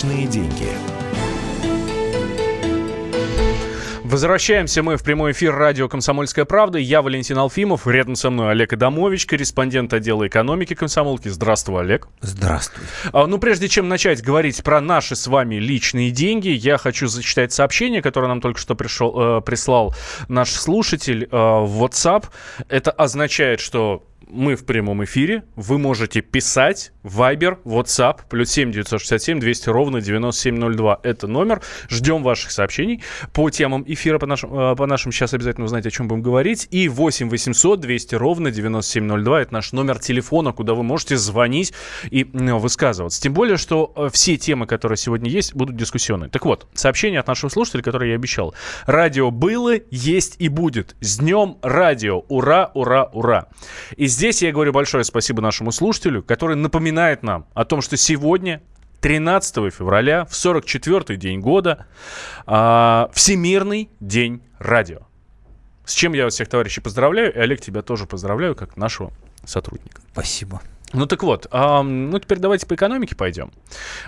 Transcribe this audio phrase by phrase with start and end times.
[0.00, 0.68] Личные деньги.
[4.02, 6.78] Возвращаемся мы в прямой эфир радио «Комсомольская правда».
[6.78, 11.28] Я Валентин Алфимов, рядом со мной Олег Адамович, корреспондент отдела экономики комсомолки.
[11.28, 12.08] Здравствуй, Олег.
[12.22, 12.82] Здравствуй.
[13.12, 17.52] А, ну, прежде чем начать говорить про наши с вами личные деньги, я хочу зачитать
[17.52, 19.94] сообщение, которое нам только что пришел, э, прислал
[20.28, 22.24] наш слушатель э, в WhatsApp.
[22.70, 25.44] Это означает, что мы в прямом эфире.
[25.56, 31.00] Вы можете писать Viber, WhatsApp, плюс 7 967 200 ровно 9702.
[31.02, 31.62] Это номер.
[31.88, 33.02] Ждем ваших сообщений
[33.32, 36.68] по темам эфира, по нашим, э, по нашим сейчас обязательно узнаете, о чем будем говорить.
[36.70, 39.42] И 8 800 200 ровно 9702.
[39.42, 41.72] Это наш номер телефона, куда вы можете звонить
[42.10, 43.20] и высказываться.
[43.20, 46.30] Тем более, что э, все темы, которые сегодня есть, будут дискуссионные.
[46.30, 48.54] Так вот, сообщение от нашего слушателя, которое я обещал.
[48.86, 50.96] Радио было, есть и будет.
[51.00, 52.20] С днем радио.
[52.28, 53.48] Ура, ура, ура.
[53.96, 58.62] И здесь я говорю большое спасибо нашему слушателю, который напоминает нам о том, что сегодня
[59.00, 61.86] 13 февраля, в 44-й день года,
[62.46, 65.00] э, Всемирный день радио.
[65.84, 67.32] С чем я вас всех, товарищи, поздравляю.
[67.34, 69.10] И, Олег, тебя тоже поздравляю, как нашего
[69.44, 70.02] сотрудника.
[70.12, 70.60] Спасибо.
[70.92, 73.52] Ну так вот, а, ну теперь давайте по экономике пойдем.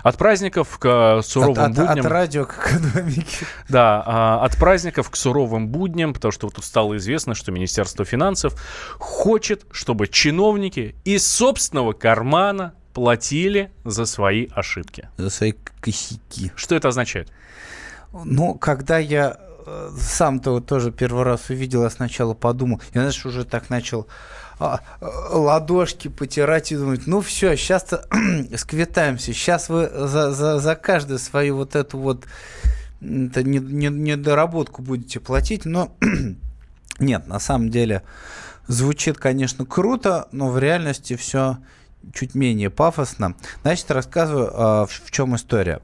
[0.01, 1.91] От праздников к суровым от, будням...
[1.91, 3.45] От, от радио к экономике.
[3.69, 8.03] Да, а, от праздников к суровым будням, потому что вот тут стало известно, что Министерство
[8.03, 8.61] финансов
[8.99, 15.09] хочет, чтобы чиновники из собственного кармана платили за свои ошибки.
[15.17, 16.51] За свои косяки.
[16.55, 17.31] Что это означает?
[18.25, 19.52] Ну, когда я э,
[19.97, 24.07] сам-то тоже первый раз увидел, я сначала подумал, я, знаешь, уже так начал
[24.59, 24.81] а,
[25.31, 28.07] ладошки потирать и думать, ну все, сейчас-то
[28.57, 32.25] сквитаемся, сейчас вы за, за, за каждую свою вот эту вот
[33.01, 35.95] это не, не, недоработку будете платить, но
[36.99, 38.03] нет, на самом деле
[38.67, 41.57] звучит, конечно, круто, но в реальности все
[42.13, 43.35] чуть менее пафосно.
[43.61, 45.81] Значит, рассказываю, а, в чем история.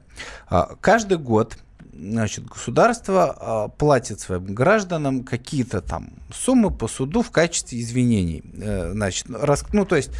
[0.48, 1.56] А, каждый год
[2.00, 8.42] значит, государство а, платит своим гражданам какие-то там суммы по суду в качестве извинений.
[8.60, 10.10] Э, значит, раз, ну, то есть,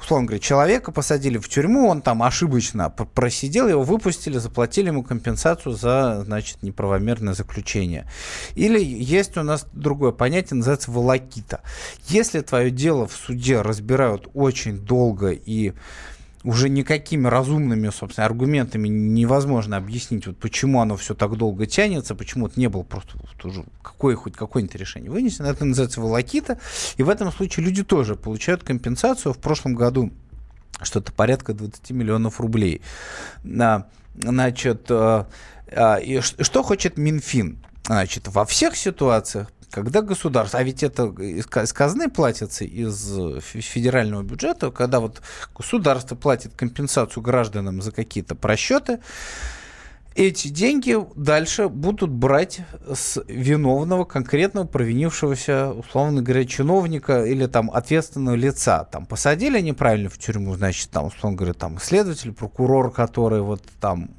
[0.00, 5.74] условно говоря, человека посадили в тюрьму, он там ошибочно просидел, его выпустили, заплатили ему компенсацию
[5.74, 8.10] за, значит, неправомерное заключение.
[8.54, 11.60] Или есть у нас другое понятие, называется волокита.
[12.08, 15.74] Если твое дело в суде разбирают очень долго и
[16.44, 22.46] уже никакими разумными, собственно, аргументами невозможно объяснить, вот почему оно все так долго тянется, почему
[22.46, 25.46] это не было просто вот уже какое хоть какое-нибудь решение вынесено.
[25.46, 26.58] Это называется волокита.
[26.96, 29.32] И в этом случае люди тоже получают компенсацию.
[29.32, 30.12] В прошлом году
[30.82, 32.82] что-то порядка 20 миллионов рублей.
[33.42, 35.24] Значит, э,
[35.66, 37.58] э, и что хочет Минфин?
[37.84, 44.70] Значит, во всех ситуациях когда государство, а ведь это из казны платится из федерального бюджета,
[44.70, 45.20] когда вот
[45.56, 49.00] государство платит компенсацию гражданам за какие-то просчеты,
[50.18, 52.60] эти деньги дальше будут брать
[52.92, 58.82] с виновного, конкретного провинившегося, условно говоря, чиновника или там ответственного лица.
[58.84, 64.10] Там посадили неправильно в тюрьму, значит, там, условно говоря, там следователь, прокурор, который вот там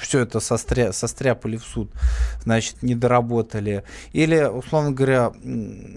[0.00, 1.90] все это состря, состряпали в суд,
[2.44, 3.84] значит, не доработали.
[4.12, 5.32] Или, условно говоря,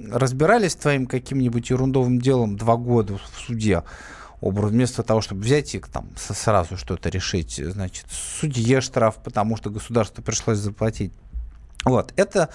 [0.10, 3.84] разбирались твоим каким-нибудь ерундовым делом два года в суде,
[4.44, 9.70] образ, вместо того, чтобы взять и там сразу что-то решить, значит, судье штраф, потому что
[9.70, 11.14] государству пришлось заплатить.
[11.86, 12.50] Вот, это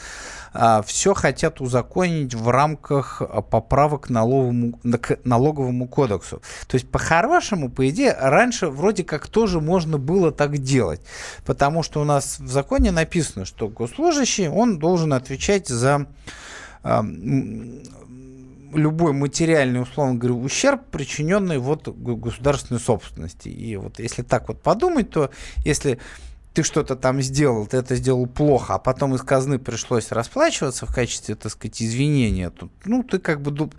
[0.55, 6.41] а, все хотят узаконить в рамках а, поправок налоговому, к налоговому кодексу.
[6.67, 11.01] То есть, по-хорошему, по идее, раньше вроде как тоже можно было так делать,
[11.45, 16.07] потому что у нас в законе написано, что госслужащий, он должен отвечать за
[16.83, 17.05] а,
[18.73, 23.49] любой материальный, условно говоря, ущерб, причиненный вот государственной собственности.
[23.49, 25.31] И вот если так вот подумать, то
[25.65, 25.99] если
[26.55, 30.95] ты что-то там сделал, ты это сделал плохо, а потом из казны пришлось расплачиваться в
[30.95, 33.71] качестве, так сказать, извинения, то, ну, ты как бы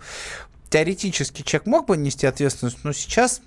[0.70, 3.42] теоретически человек мог бы нести ответственность, но сейчас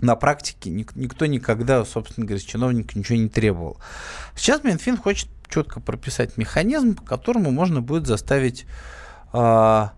[0.00, 3.78] на практике никто никогда, собственно говоря, с чиновника ничего не требовал.
[4.36, 8.66] Сейчас Минфин хочет четко прописать механизм, по которому можно будет заставить
[9.32, 9.92] а,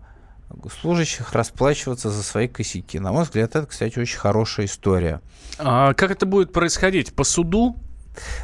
[0.81, 2.99] служащих расплачиваться за свои косяки.
[2.99, 5.21] На мой взгляд, это, кстати, очень хорошая история.
[5.57, 7.13] А как это будет происходить?
[7.13, 7.75] По суду?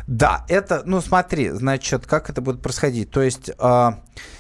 [0.08, 3.12] Да, это, ну смотри, значит, как это будет происходить.
[3.12, 3.92] То есть э,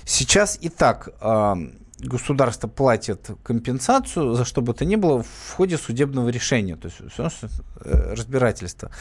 [0.05, 1.55] сейчас и так э,
[1.99, 7.01] государство платит компенсацию за что бы то ни было в ходе судебного решения, то есть
[7.11, 7.29] все
[7.81, 8.91] э, разбирательство.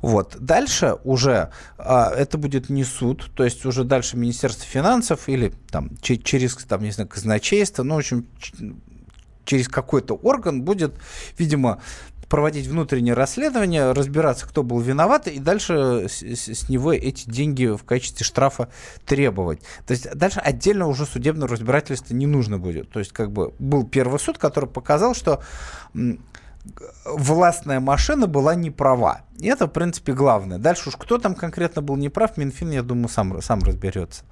[0.00, 0.36] Вот.
[0.38, 5.90] Дальше уже а, это будет не суд, то есть уже дальше Министерство финансов или там
[6.00, 8.26] через там, не знаю, казначейство, ну, в общем,
[9.44, 10.94] через какой-то орган будет,
[11.38, 11.80] видимо,
[12.32, 17.84] проводить внутреннее расследование, разбираться, кто был виноват, и дальше с, с него эти деньги в
[17.84, 18.70] качестве штрафа
[19.04, 19.60] требовать.
[19.86, 22.88] То есть дальше отдельно уже судебного разбирательства не нужно будет.
[22.88, 25.42] То есть как бы был первый суд, который показал, что
[27.04, 29.20] властная машина была не права.
[29.38, 30.56] И это, в принципе, главное.
[30.56, 34.24] Дальше уж кто там конкретно был неправ, Минфин, я думаю, сам, сам разберется.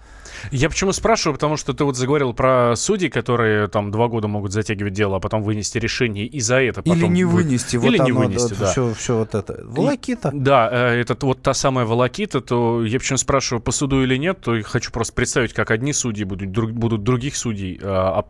[0.51, 4.53] Я почему спрашиваю, потому что ты вот заговорил про судей, которые там два года могут
[4.53, 6.99] затягивать дело, а потом вынести решение и за это потом...
[6.99, 7.77] Или не вынести.
[7.77, 8.71] Или вот не оно, вынести, да.
[8.71, 9.61] Все, все вот это.
[9.65, 10.31] Волокита.
[10.31, 14.17] И, да, э, это вот та самая волокита, то я почему спрашиваю, по суду или
[14.17, 18.27] нет, то хочу просто представить, как одни судьи будут, друг, будут других судей э, об,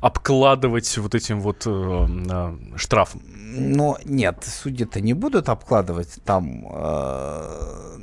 [0.00, 3.22] обкладывать вот этим вот э, штрафом.
[3.58, 6.66] Но нет, судьи-то не будут обкладывать там...
[6.72, 7.96] Э,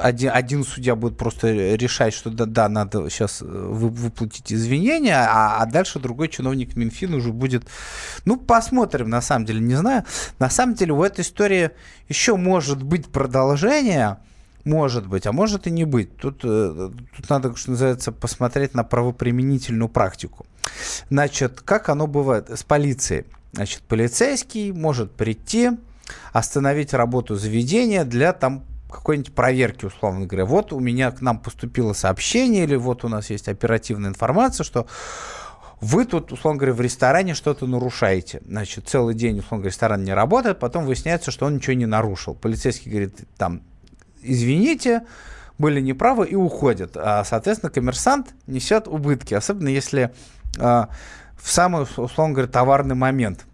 [0.00, 5.16] один, один судья будет просто решать, что да, да надо сейчас э, вы, выплатить извинения,
[5.16, 7.64] а, а дальше другой чиновник Минфина уже будет...
[8.24, 10.04] Ну, посмотрим, на самом деле, не знаю.
[10.38, 11.70] На самом деле, у этой истории
[12.08, 14.18] еще может быть продолжение,
[14.64, 16.16] может быть, а может и не быть.
[16.16, 20.46] Тут, э, тут надо, что называется, посмотреть на правоприменительную практику.
[21.10, 23.26] Значит, как оно бывает с полицией?
[23.52, 25.70] Значит, полицейский может прийти,
[26.32, 28.64] остановить работу заведения для там
[28.94, 30.44] какой-нибудь проверки, условно говоря.
[30.46, 34.86] Вот у меня к нам поступило сообщение, или вот у нас есть оперативная информация, что
[35.80, 38.40] вы тут, условно говоря, в ресторане что-то нарушаете.
[38.46, 42.34] Значит, целый день, условно говоря, ресторан не работает, потом выясняется, что он ничего не нарушил.
[42.34, 43.62] Полицейский говорит, там,
[44.22, 45.02] извините,
[45.58, 46.96] были неправы и уходят.
[46.96, 50.12] А, соответственно, коммерсант несет убытки, особенно если
[50.58, 50.88] а,
[51.36, 53.44] в самый, условно говоря, товарный момент–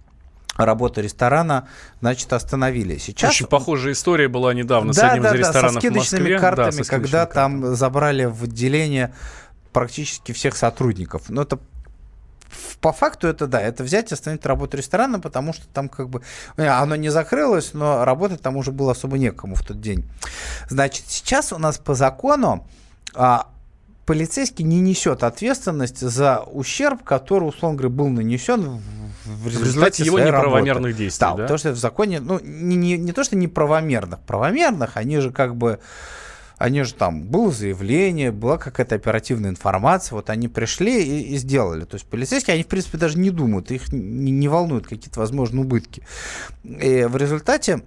[0.67, 1.69] работы ресторана,
[2.01, 2.99] значит, остановили.
[2.99, 3.31] Сейчас...
[3.31, 6.25] Очень похожая история была недавно да, с одним да, из ресторанов да, со скидочными в
[6.25, 6.39] Москве.
[6.39, 7.62] картами, да, со скидочными когда картами.
[7.62, 9.15] там забрали в отделение
[9.73, 11.29] практически всех сотрудников.
[11.29, 11.59] Но это
[12.81, 16.23] по факту это да, это взять и остановить работу ресторана, потому что там как бы
[16.57, 20.05] э, оно не закрылось, но работать там уже было особо некому в тот день.
[20.69, 22.67] Значит, сейчас у нас по закону
[23.15, 23.49] а,
[24.06, 28.81] полицейский не несет ответственность за ущерб, который, условно говоря, был нанесен
[29.25, 30.93] в, результате, в результате его неправомерных работы.
[30.93, 31.25] действий.
[31.25, 35.19] Да, да, потому что в законе, ну, не, не, не то, что неправомерных, правомерных, они
[35.19, 35.81] же как бы
[36.61, 41.87] они же там, было заявление, была какая-то оперативная информация, вот они пришли и, и сделали.
[41.87, 45.64] То есть полицейские, они, в принципе, даже не думают, их не, не волнуют какие-то возможные
[45.64, 46.02] убытки.
[46.62, 47.82] И в результате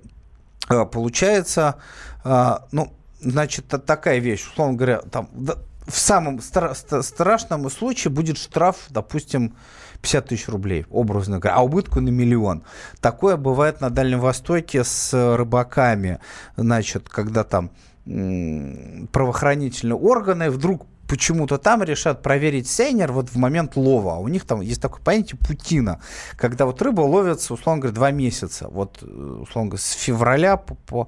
[0.68, 1.76] а, получается,
[2.24, 2.92] а, ну,
[3.22, 9.56] значит, такая вещь, условно говоря, там, в самом стра- страшном случае будет штраф, допустим,
[10.04, 12.64] 50 тысяч рублей, образно говоря, а убытку на миллион.
[13.00, 16.20] Такое бывает на Дальнем Востоке с рыбаками,
[16.58, 17.72] значит, когда там
[18.06, 24.16] правоохранительные органы вдруг почему-то там решат проверить сейнер вот в момент лова.
[24.16, 26.02] А у них там есть такое понятие путина,
[26.36, 28.68] когда вот рыба ловится, условно говоря, два месяца.
[28.68, 31.08] Вот, э, условно говоря, с февраля по, по,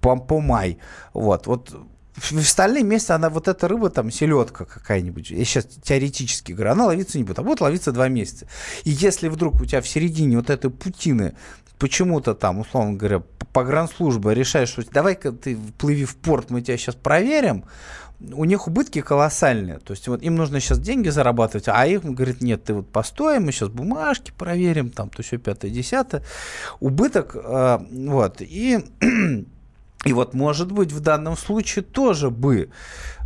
[0.00, 0.78] по, по май.
[1.12, 1.72] Вот, вот
[2.20, 6.86] в остальные месяцы она, вот эта рыба, там, селедка какая-нибудь, я сейчас теоретически говорю, она
[6.86, 8.46] ловиться не будет, а будет ловиться два месяца.
[8.84, 11.34] И если вдруг у тебя в середине вот этой путины
[11.78, 13.22] почему-то там, условно говоря,
[13.52, 17.64] погранслужба решает, что давай-ка ты плыви в порт, мы тебя сейчас проверим,
[18.20, 19.78] у них убытки колоссальные.
[19.78, 23.40] То есть вот им нужно сейчас деньги зарабатывать, а им говорит, нет, ты вот постой,
[23.40, 26.22] мы сейчас бумажки проверим, там, то все пятое, десятое.
[26.80, 28.80] Убыток, э, вот, и
[30.04, 32.70] И вот, может быть, в данном случае тоже бы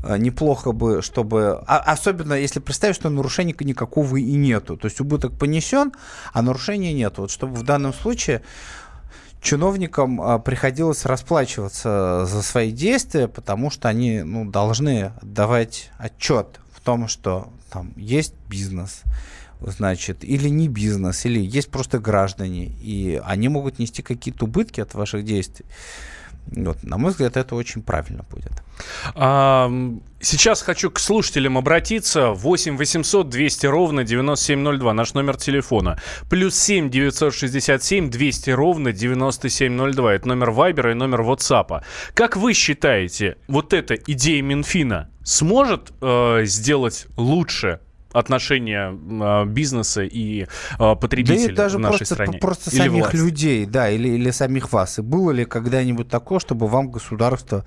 [0.02, 1.62] э, неплохо бы, чтобы...
[1.68, 4.76] А, особенно если представить, что нарушения никакого и нету.
[4.76, 5.92] То есть убыток понесен,
[6.32, 7.18] а нарушения нет.
[7.18, 8.42] Вот чтобы в данном случае
[9.40, 16.80] чиновникам а, приходилось расплачиваться за свои действия, потому что они ну, должны давать отчет в
[16.80, 19.02] том, что там есть бизнес,
[19.60, 24.94] значит, или не бизнес, или есть просто граждане, и они могут нести какие-то убытки от
[24.94, 25.66] ваших действий.
[26.46, 28.52] Вот, на мой взгляд, это очень правильно будет.
[29.14, 29.70] А,
[30.20, 32.30] сейчас хочу к слушателям обратиться.
[32.30, 35.98] 8 800 200 ровно 9702, наш номер телефона.
[36.28, 40.14] Плюс 7 967 200 ровно 9702.
[40.14, 41.82] Это номер Вайбера и номер WhatsApp.
[42.14, 47.80] Как вы считаете, вот эта идея Минфина сможет э, сделать лучше
[48.14, 50.46] отношения э, бизнеса и
[50.78, 52.38] э, потребителя да даже в нашей просто, стране?
[52.38, 53.14] Просто или самих власть?
[53.14, 54.98] людей, да, или, или самих вас.
[54.98, 57.64] И было ли когда-нибудь такое, чтобы вам государство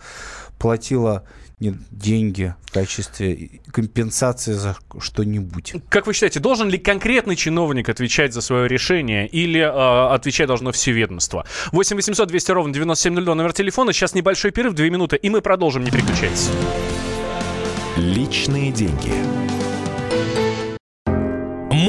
[0.57, 1.23] платило
[1.59, 5.73] нет, деньги в качестве компенсации за что-нибудь.
[5.89, 10.71] Как вы считаете, должен ли конкретный чиновник отвечать за свое решение или э, отвечать должно
[10.71, 11.45] все ведомство?
[11.71, 13.91] 8 800 200 ровно 9702 номер телефона.
[13.91, 16.51] Сейчас небольшой перерыв, 2 минуты, и мы продолжим, не переключайтесь.
[17.95, 19.46] Личные деньги.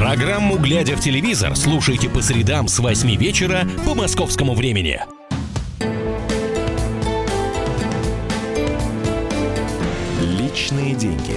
[0.00, 4.98] Программу «Глядя в телевизор» слушайте по средам с 8 вечера по московскому времени.
[10.22, 11.36] Личные деньги.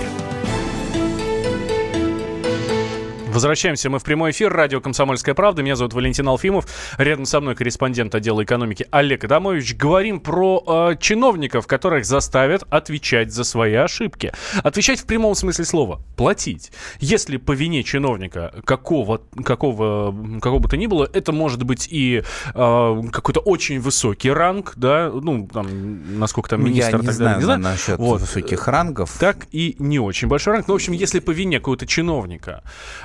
[3.34, 4.54] Возвращаемся мы в прямой эфир.
[4.54, 5.63] Радио «Комсомольская правда».
[5.63, 6.68] Меня зовут Валентин Алфимов.
[7.00, 9.75] Рядом со мной корреспондент отдела экономики Олег Адамович.
[9.75, 14.34] Говорим про э, чиновников, которых заставят отвечать за свои ошибки.
[14.62, 16.02] Отвечать в прямом смысле слова.
[16.16, 16.72] Платить.
[17.00, 22.22] Если по вине чиновника какого, какого, какого бы то ни было, это может быть и
[22.54, 26.98] э, какой-то очень высокий ранг, да, ну, там, насколько там министр...
[26.98, 27.60] Я не так знаю, далее, не знаю.
[27.62, 28.22] насчет Вот.
[28.22, 29.18] высоких рангов.
[29.20, 30.68] Так и не очень большой ранг.
[30.68, 32.62] Ну, в общем, если по вине какого-то чиновника...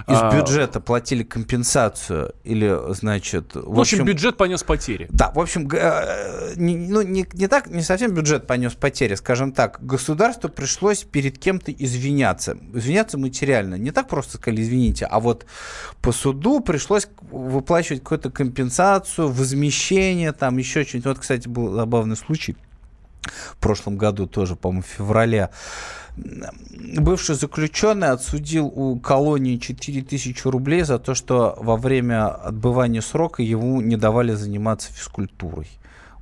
[0.06, 3.54] Из а, бюджета платили компенсацию или, значит...
[3.54, 5.06] В, В общем, бюджет понес потери.
[5.10, 9.52] Да, в общем, э, не, ну, не, не так, не совсем бюджет понес потери, скажем
[9.52, 9.78] так.
[9.80, 12.56] Государству пришлось перед кем-то извиняться.
[12.72, 13.76] Извиняться материально.
[13.76, 15.46] Не так просто сказали, извините, а вот
[16.00, 21.06] по суду пришлось выплачивать какую-то компенсацию, возмещение, там еще что-нибудь.
[21.06, 22.56] Вот, кстати, был забавный случай
[23.30, 25.50] в прошлом году тоже, по-моему, в феврале.
[26.16, 33.80] Бывший заключенный отсудил у колонии 4000 рублей за то, что во время отбывания срока ему
[33.80, 35.68] не давали заниматься физкультурой.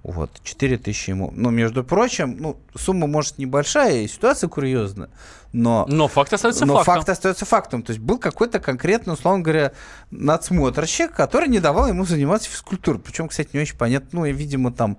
[0.02, 1.32] Вот, 4 тысячи ему.
[1.34, 5.08] Но, между прочим, ну, сумма, может, небольшая, и ситуация курьезная,
[5.56, 5.86] но...
[5.88, 6.94] Но факт остается но фактом.
[6.94, 7.82] факт остается фактом.
[7.82, 9.72] То есть был какой-то конкретный, условно говоря,
[10.10, 13.00] надсмотрщик, который не давал ему заниматься физкультурой.
[13.00, 14.98] Причем, кстати, не очень понятно, ну, и, видимо, там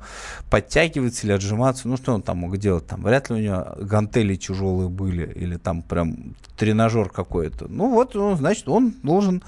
[0.49, 1.87] подтягиваться или отжиматься.
[1.87, 2.87] Ну, что он там мог делать?
[2.87, 7.67] Там вряд ли у него гантели тяжелые были, или там прям тренажер какой-то.
[7.69, 9.43] Ну, вот, ну, значит, он должен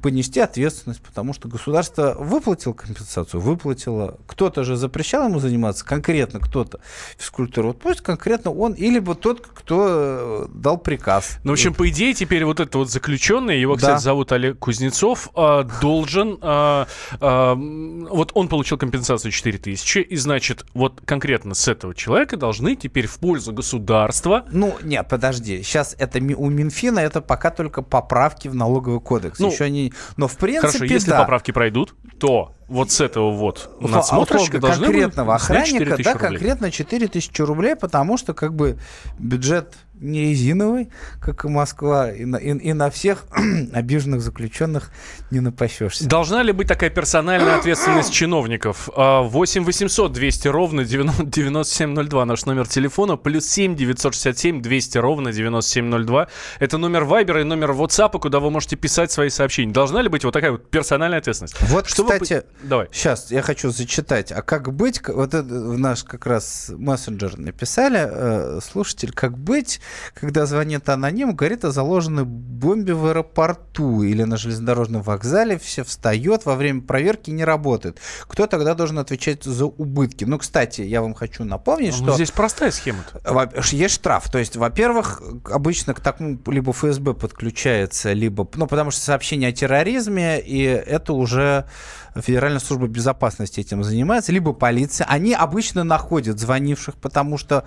[0.00, 4.18] понести ответственность, потому что государство выплатило компенсацию, выплатило.
[4.26, 6.80] Кто-то же запрещал ему заниматься, конкретно кто-то
[7.18, 7.72] физкультурой.
[7.72, 10.21] Вот пусть конкретно он, или бы тот, кто э,
[10.52, 11.38] дал приказ.
[11.44, 13.98] Ну, в общем, по идее, теперь вот этот вот заключенный, его, кстати, Да.
[13.98, 16.38] зовут Олег Кузнецов, а, должен...
[16.42, 16.86] а,
[17.20, 22.76] а, вот он получил компенсацию 4 тысячи, и, значит, вот конкретно с этого человека должны
[22.76, 24.44] теперь в пользу государства...
[24.50, 25.62] Ну, нет, подожди.
[25.62, 29.38] Сейчас это у Минфина это пока только поправки в налоговый кодекс.
[29.38, 29.92] Ну, Еще не.
[30.16, 31.20] Но в принципе, Хорошо, если да.
[31.20, 36.04] поправки пройдут, то вот с этого вот Услов- надсмотрщика условно, должны конкретного снять 4 охранника,
[36.04, 36.28] да, рублей.
[36.30, 38.78] конкретно 4 тысячи рублей, потому что как бы
[39.18, 40.90] бюджет не резиновый,
[41.20, 43.24] как и Москва, и на, и- и на всех
[43.72, 44.90] обиженных заключенных
[45.30, 46.06] не напасешься.
[46.08, 48.88] Должна ли быть такая персональная ответственность чиновников?
[48.96, 55.32] А, 8 800 200 ровно 90 9702 наш номер телефона, плюс 7 967 200 ровно
[55.32, 56.28] 9702.
[56.60, 59.72] Это номер Вайбера и номер WhatsApp, куда вы можете писать свои сообщения.
[59.72, 61.56] Должна ли быть вот такая вот персональная ответственность?
[61.62, 62.88] Вот, по- кстати, Давай.
[62.92, 64.32] Сейчас я хочу зачитать.
[64.32, 65.00] А как быть?
[65.08, 69.80] Вот это в наш как раз мессенджер написали э, слушатель, как быть,
[70.14, 76.44] когда звонит аноним, говорит о заложенной бомбе в аэропорту или на железнодорожном вокзале, все встает,
[76.46, 77.98] во время проверки не работает.
[78.28, 80.24] Кто тогда должен отвечать за убытки?
[80.24, 83.04] Ну, кстати, я вам хочу напомнить, Ну, что Здесь простая схема.
[83.24, 84.30] во- есть штраф.
[84.30, 88.48] То есть, во-первых, обычно к такому либо ФСБ подключается, либо...
[88.54, 91.66] Ну, потому что сообщение о терроризме, и это уже
[92.14, 95.06] Федеральная служба безопасности этим занимается, либо полиция.
[95.08, 97.64] Они обычно находят звонивших, потому что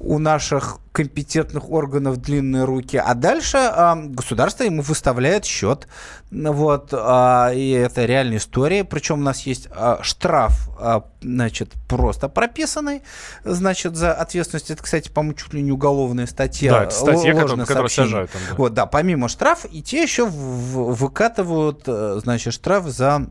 [0.00, 2.96] у наших компетентных органов длинные руки.
[2.96, 5.86] А дальше а, государство ему выставляет счет.
[6.30, 8.82] Вот, а, и это реальная история.
[8.82, 13.02] Причем у нас есть а, штраф, а, значит, просто прописанный,
[13.44, 14.70] значит, за ответственность.
[14.70, 16.72] Это, кстати, по-моему, чуть ли не уголовная статья.
[16.72, 17.66] Да, это статья, которую-
[18.06, 18.54] сажают там, да.
[18.56, 23.26] Вот, да, помимо штрафа, и те еще в- в- выкатывают, э, значит, штраф за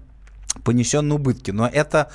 [0.63, 1.51] понесенные убытки.
[1.51, 2.09] Но это,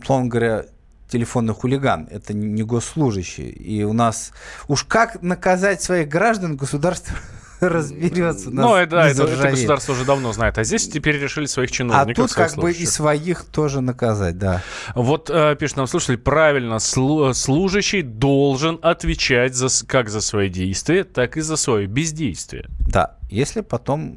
[0.00, 0.64] условно говоря,
[1.08, 3.48] телефонный хулиган, это не госслужащий.
[3.50, 4.32] И у нас
[4.68, 7.14] уж как наказать своих граждан, государство
[7.60, 8.50] разберется.
[8.50, 10.56] Ну, это, да, это, это государство уже давно знает.
[10.56, 12.24] А здесь теперь решили своих А чиновников.
[12.24, 14.62] тут своих как бы и своих тоже наказать, да.
[14.94, 21.04] Вот э, пишет нам слушатель, правильно, слу- служащий должен отвечать за, как за свои действия,
[21.04, 22.68] так и за свое бездействие.
[22.80, 24.16] Да, если потом...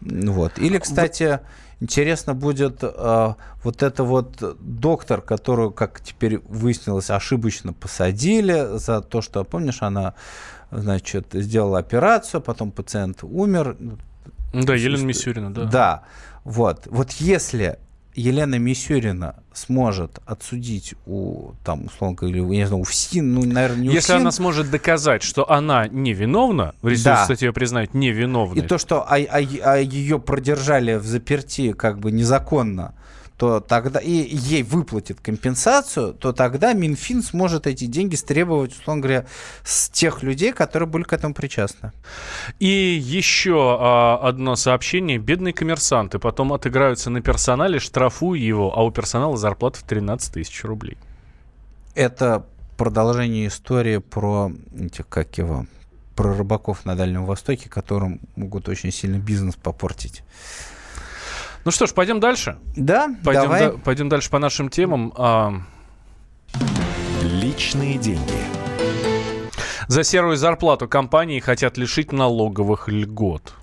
[0.00, 0.58] Вот.
[0.58, 1.40] Или, кстати,
[1.80, 9.22] интересно будет э, вот это вот доктор, которую, как теперь выяснилось, ошибочно посадили за то,
[9.22, 10.14] что, помнишь, она,
[10.70, 13.76] значит, сделала операцию, потом пациент умер.
[14.52, 15.64] Да, Елена Мисюрина, да.
[15.64, 16.02] Да.
[16.44, 16.86] Вот.
[16.86, 17.78] Вот если
[18.14, 23.82] Елена Мисюрина сможет отсудить у, там, условно говоря, я не знаю, у ФСИН, ну, наверное,
[23.82, 27.24] не у Если ФСИН, она сможет доказать, что она невиновна, в результате Да.
[27.24, 28.58] статьи ее признают невиновной.
[28.58, 32.94] и то, что а, а- а ее продержали в заперти как бы незаконно,
[33.40, 39.26] то тогда и ей выплатят компенсацию, то тогда Минфин сможет эти деньги стребовать, условно говоря,
[39.64, 41.92] с тех людей, которые были к этому причастны.
[42.58, 45.16] И еще а, одно сообщение.
[45.16, 50.62] Бедные коммерсанты потом отыграются на персонале, штрафуя его, а у персонала зарплата в 13 тысяч
[50.62, 50.98] рублей.
[51.94, 52.44] Это
[52.76, 55.64] продолжение истории про этих, как его,
[56.14, 60.24] про рыбаков на Дальнем Востоке, которым могут очень сильно бизнес попортить.
[61.64, 62.58] Ну что ж, пойдем дальше.
[62.76, 63.66] Да, Пойдем, давай.
[63.66, 65.12] да- пойдем дальше по нашим темам.
[65.16, 65.54] А,
[67.22, 68.32] Личные деньги.
[69.88, 73.54] За серую зарплату компании хотят лишить налоговых льгот.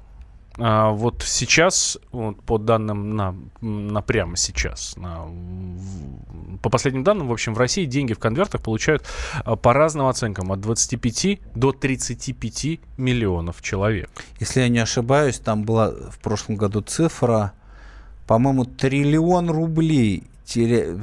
[0.59, 5.25] А, вот сейчас, вот по данным на, на прямо сейчас, на-
[6.61, 9.05] по последним данным, в общем, в России деньги в конвертах получают
[9.45, 14.09] а, по разным оценкам от 25 до 35 миллионов человек.
[14.39, 17.53] Если я не ошибаюсь, там была в прошлом году цифра,
[18.27, 20.95] по-моему, триллион рублей, теря...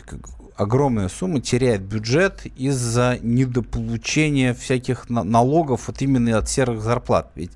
[0.00, 7.30] как- огромная сумма теряет бюджет из-за недополучения всяких на- налогов вот именно от серых зарплат.
[7.36, 7.52] Ведь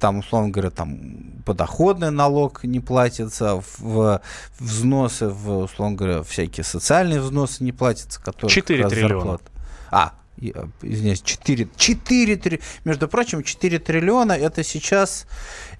[0.00, 0.98] там, условно говоря, там
[1.44, 4.20] подоходный налог не платится, в
[4.58, 8.48] взносы, в, условно говоря, всякие социальные взносы не платятся, которые...
[8.48, 9.14] как Четыре раз триллиона.
[9.14, 9.42] зарплат.
[9.92, 10.14] А,
[10.82, 15.26] извиняюсь, 4, 4 три- между прочим, 4 триллиона это сейчас,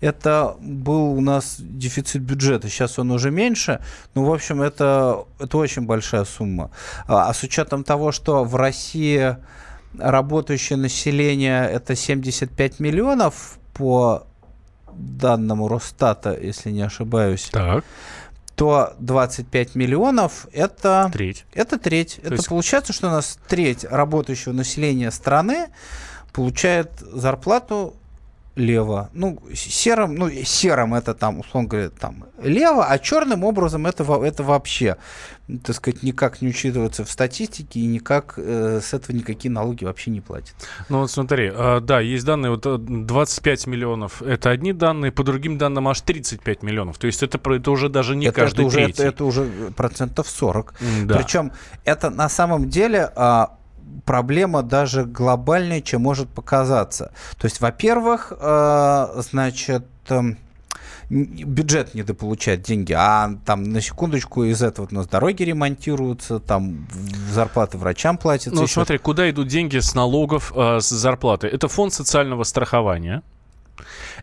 [0.01, 3.81] это был у нас дефицит бюджета, сейчас он уже меньше,
[4.15, 6.71] ну, в общем, это, это очень большая сумма.
[7.07, 9.37] А, а с учетом того, что в России
[9.99, 14.27] работающее население это 75 миллионов по
[14.97, 17.85] данному Росстата, если не ошибаюсь, Так.
[18.55, 21.11] То 25 миллионов это...
[21.13, 21.45] Треть.
[21.55, 22.19] Это треть.
[22.23, 25.69] это есть- получается, что у нас треть работающего населения страны
[26.33, 27.97] получает зарплату
[28.57, 29.11] лево.
[29.13, 34.43] Ну, серым, ну, серым это там, условно говоря, там лево, а черным образом это, это
[34.45, 34.97] вообще,
[35.65, 40.11] так сказать, никак не учитывается в статистике и никак э, с этого никакие налоги вообще
[40.11, 40.55] не платятся.
[40.89, 45.25] Ну вот смотри, а, да, есть данные, вот э, 25 миллионов это одни данные, по
[45.25, 46.99] другим данным аж 35 миллионов.
[46.99, 49.03] То есть это, это уже даже не это, каждый это уже, третий.
[49.03, 49.45] это, это уже
[49.77, 50.75] процентов 40.
[50.81, 51.17] М, да.
[51.17, 51.53] Причем
[51.85, 53.59] это на самом деле а,
[54.05, 57.13] проблема даже глобальнее, чем может показаться.
[57.39, 60.39] То есть, во-первых, а, значит, эм,
[61.11, 66.87] бюджет недополучает деньги, а там на секундочку из этого у нас дороги ремонтируются, там
[67.31, 68.55] зарплаты врачам платятся.
[68.55, 68.75] Ну, еще.
[68.75, 71.47] смотри, куда идут деньги с налогов, э, с зарплаты?
[71.47, 73.23] Это фонд социального страхования.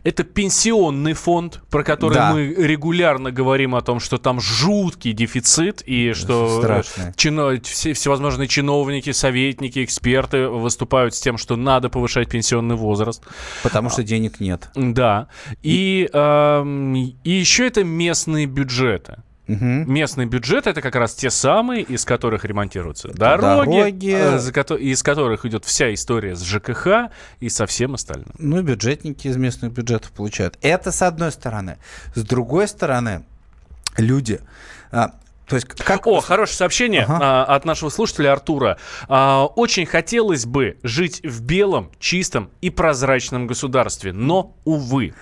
[0.04, 2.32] Это пенсионный фонд, про который Да.
[2.32, 6.82] мы регулярно говорим о том, что там жуткий дефицит и что э,
[7.16, 13.22] чино- все, всевозможные чиновники, советники, эксперты выступают с тем, что надо повышать пенсионный возраст.
[13.62, 14.68] Потому что денег нет.
[14.74, 15.28] Да.
[15.62, 19.22] И, эм, и еще это местные бюджеты.
[19.48, 19.92] Мгм.
[19.92, 24.12] Местные бюджеты это как раз те самые, из которых ремонтируются дороги, Дороги.
[24.12, 28.30] э, за из которых идет вся история с ЖКХ и со всем остальным.
[28.38, 30.58] Ну, бюджетники из местных бюджетов получают.
[30.62, 31.78] Это с одной стороны.
[32.14, 33.24] С другой стороны,
[33.96, 34.40] люди...
[35.56, 36.06] а, то есть как...
[36.06, 37.18] О, хорошее сообщение Ага.
[37.20, 38.78] а, от нашего слушателя Артура.
[39.08, 45.14] А, очень хотелось бы жить в белом, чистом и прозрачном государстве, но увы.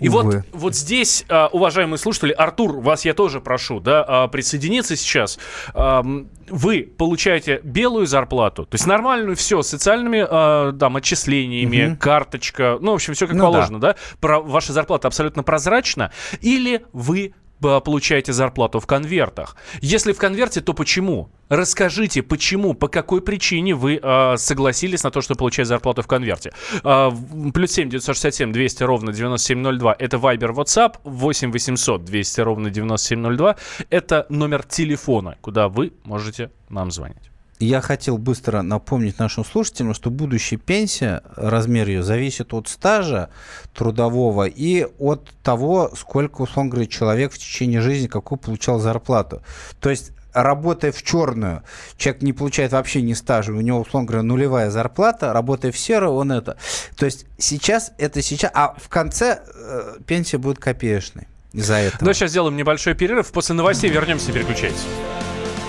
[0.00, 0.44] И вот, Увы.
[0.52, 5.38] вот здесь, а, уважаемые слушатели, Артур, вас я тоже прошу, да, а, присоединиться сейчас.
[5.74, 11.96] Ам, Вы получаете белую зарплату, то есть нормальную все, с социальными а, там, отчислениями, Мгм.
[11.98, 13.50] карточка, ну, в общем, все как Ну да.
[13.50, 13.96] положено, да?
[14.18, 19.56] Про, ваша зарплата абсолютно прозрачна, или вы а, получаете зарплату в конвертах.
[19.80, 21.30] Если в конверте, то почему?
[21.48, 26.52] Расскажите, почему, по какой причине вы а, согласились на то, что получать зарплату в конверте.
[26.82, 33.56] В- плюс 7 967 200 ровно 9702 это Viber, WhatsApp, 8 800 200 ровно 9702
[33.90, 37.30] это номер телефона, куда вы можете нам звонить.
[37.60, 43.30] Я хотел быстро напомнить нашим слушателям, что будущая пенсия, размер ее зависит от стажа
[43.74, 49.42] трудового и от того, сколько, условно говоря, человек в течение жизни какую получал зарплату.
[49.80, 51.62] То есть работая в черную,
[51.96, 56.12] человек не получает вообще ни стажа, у него, условно говоря, нулевая зарплата, работая в серую,
[56.12, 56.56] он это.
[56.96, 62.04] То есть сейчас это сейчас, а в конце э, пенсия будет копеечной из-за этого.
[62.04, 64.86] Ну, сейчас сделаем небольшой перерыв, после новостей вернемся, не переключайтесь.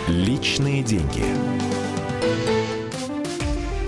[0.07, 1.23] Личные деньги.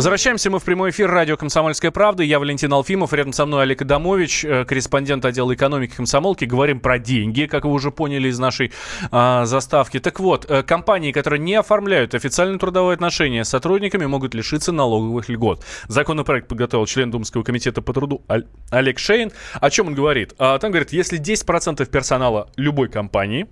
[0.00, 2.22] Возвращаемся мы в прямой эфир радио «Комсомольская правда».
[2.22, 6.46] Я Валентин Алфимов, рядом со мной Олег Адамович, э, корреспондент отдела экономики комсомолки.
[6.46, 8.72] Говорим про деньги, как вы уже поняли из нашей
[9.10, 10.00] а, заставки.
[10.00, 15.28] Так вот, э, компании, которые не оформляют официальные трудовые отношения с сотрудниками, могут лишиться налоговых
[15.28, 15.66] льгот.
[15.86, 18.22] Законопроект подготовил член Думского комитета по труду
[18.70, 19.32] Олег Шейн.
[19.60, 20.32] О чем он говорит?
[20.38, 23.48] А, там говорит, если 10% персонала любой компании,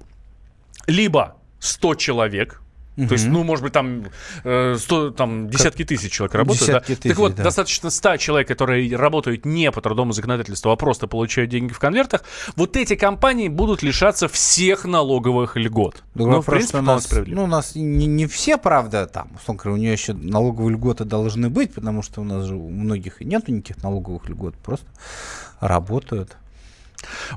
[0.87, 2.63] либо 100 человек,
[3.07, 4.05] то есть, ну, может быть, там,
[4.45, 6.67] э, 100, там десятки тысяч человек работают.
[6.67, 6.97] Десятки да?
[6.97, 7.45] тысяч, так вот, да.
[7.45, 12.25] достаточно 100 человек, которые работают не по трудовому законодательству, а просто получают деньги в конвертах.
[12.57, 16.03] Вот эти компании будут лишаться всех налоговых льгот.
[16.15, 19.63] Другой ну, в принципе, у нас, ну, у нас не, не все, правда, там, условно
[19.63, 23.21] говоря, у нее еще налоговые льготы должны быть, потому что у нас же у многих
[23.21, 24.87] нету никаких налоговых льгот, просто
[25.61, 26.37] работают.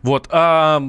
[0.01, 0.27] Вот.
[0.31, 0.81] А,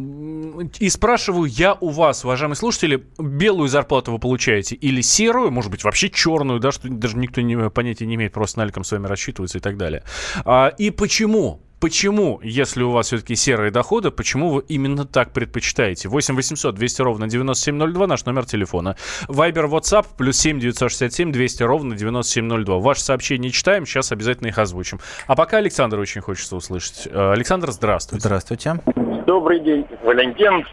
[0.79, 5.85] и спрашиваю я у вас, уважаемые слушатели, белую зарплату вы получаете или серую, может быть,
[5.85, 9.59] вообще черную, да, что даже никто не, понятия не имеет, просто наликом с вами рассчитывается
[9.59, 10.05] и так далее.
[10.45, 11.61] А, и почему?
[11.83, 16.09] Почему, если у вас все-таки серые доходы, почему вы именно так предпочитаете?
[16.09, 18.95] 8 800 200 ровно 9702, наш номер телефона.
[19.27, 22.79] Вайбер, WhatsApp, плюс 7 967 200 ровно 9702.
[22.79, 25.01] Ваши сообщения читаем, сейчас обязательно их озвучим.
[25.27, 27.09] А пока Александр очень хочется услышать.
[27.11, 28.29] Э, Александр, здравствуйте.
[28.29, 28.81] Здравствуйте.
[29.27, 30.64] Добрый день, Валентин.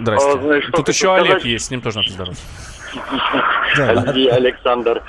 [0.00, 0.32] Здрасте.
[0.34, 1.44] А, знаешь, Тут еще Олег сказать?
[1.46, 2.44] есть, с ним тоже надо поздороваться.
[4.36, 5.02] Александр.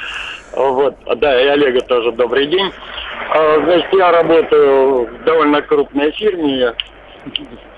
[0.54, 2.72] Вот, да, и Олега тоже добрый день.
[3.32, 6.74] А, Значит, я работаю в довольно крупной фирме,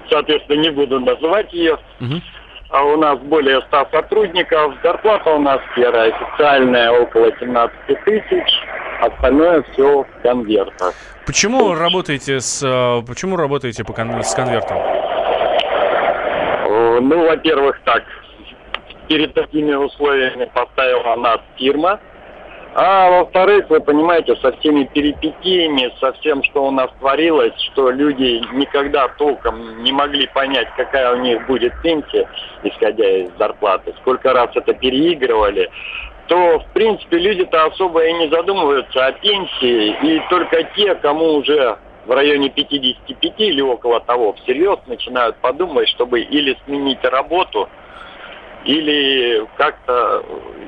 [0.10, 1.78] соответственно, не буду называть ее.
[2.00, 2.22] Мгм.
[2.70, 7.76] А у нас более 100 сотрудников, зарплата у нас первая официальная около 17
[8.06, 8.62] тысяч,
[9.02, 10.94] остальное все в конвертах.
[11.26, 14.78] Почему работаете с э, почему работаете по кон- с конвертом?
[14.78, 18.04] Э, Ну, во-первых, так,
[19.10, 22.00] перед такими условиями поставила нас фирма.
[22.74, 28.42] А во-вторых, вы понимаете, со всеми перипетиями, со всем, что у нас творилось, что люди
[28.54, 32.30] никогда толком не могли понять, какая у них будет пенсия,
[32.64, 35.70] исходя из зарплаты, сколько раз это переигрывали,
[36.28, 41.78] то, в принципе, люди-то особо и не задумываются о пенсии, и только те, кому уже
[42.06, 47.68] в районе 55 или около того всерьез начинают подумать, чтобы или сменить работу,
[48.66, 50.24] или как-то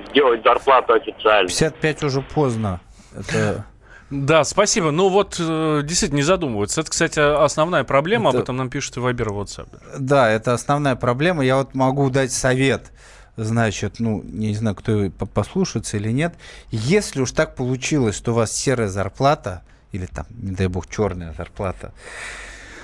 [0.10, 1.47] сделать зарплату официально.
[1.47, 2.79] 55 уже поздно.
[3.17, 3.65] Это...
[4.10, 4.91] Да, спасибо.
[4.91, 6.82] Ну вот э, действительно не задумываются.
[6.82, 8.29] Это, кстати, основная проблема.
[8.29, 9.67] Это- Об этом нам пишет и Вайбер и WhatsApp.
[9.97, 11.43] Да, это основная проблема.
[11.43, 12.91] Я вот могу дать совет.
[13.38, 16.36] Значит, ну, не знаю, кто по- послушается или нет.
[16.69, 21.34] Если уж так получилось, что у вас серая зарплата, или там, не дай бог, черная
[21.36, 21.93] зарплата,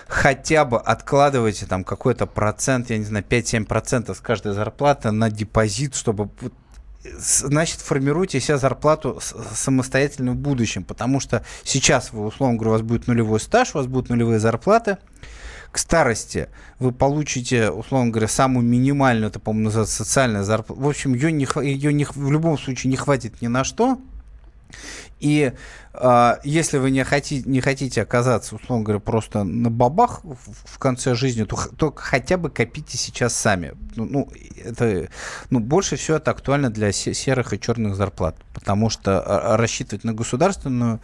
[0.09, 5.95] хотя бы откладывайте там какой-то процент, я не знаю, 5-7% с каждой зарплаты на депозит,
[5.95, 6.29] чтобы
[7.03, 9.21] значит, формируйте себе зарплату
[9.53, 13.77] самостоятельно в будущем, потому что сейчас вы, условно говоря, у вас будет нулевой стаж, у
[13.77, 14.97] вас будут нулевые зарплаты,
[15.71, 20.81] к старости вы получите, условно говоря, самую минимальную, это, по-моему, называется социальная зарплата.
[20.81, 23.99] В общем, ее, не, ее не, в любом случае не хватит ни на что.
[25.19, 25.51] И
[25.93, 30.79] э, если вы не хотите, не хотите оказаться, условно говоря, просто на бабах в, в
[30.79, 33.73] конце жизни, то, то хотя бы копите сейчас сами.
[33.95, 34.29] Ну, ну,
[34.63, 35.09] это,
[35.49, 40.05] ну, больше всего это актуально для се- серых и черных зарплат, потому что а, рассчитывать
[40.05, 41.01] на государственную,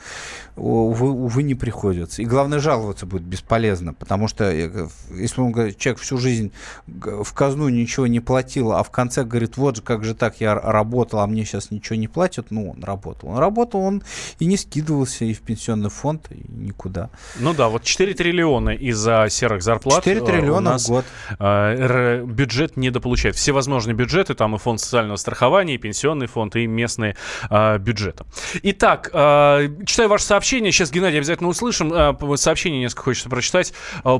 [0.56, 2.22] увы, увы, не приходится.
[2.22, 6.54] И главное, жаловаться будет бесполезно, потому что э, если он говорит, человек всю жизнь
[6.88, 10.56] в казну ничего не платил, а в конце говорит, вот же, как же так, я
[10.56, 13.30] работал, а мне сейчас ничего не платят, ну, он работал.
[13.30, 14.04] Он работал, он
[14.40, 17.10] и не скидывался и в пенсионный фонд, и никуда.
[17.40, 20.04] Ну да, вот 4 триллиона из-за серых зарплат.
[20.04, 21.06] 4 э, триллиона в год.
[21.40, 23.36] э, бюджет недополучает.
[23.36, 27.16] Всевозможные бюджеты, там и фонд социального страхования, и пенсионный фонд, и местные
[27.50, 28.26] э, бюджеты.
[28.64, 30.72] Итак, читаю ваше сообщение.
[30.72, 31.94] Сейчас, Геннадий, обязательно услышим.
[32.38, 33.74] Сообщение несколько хочется прочитать.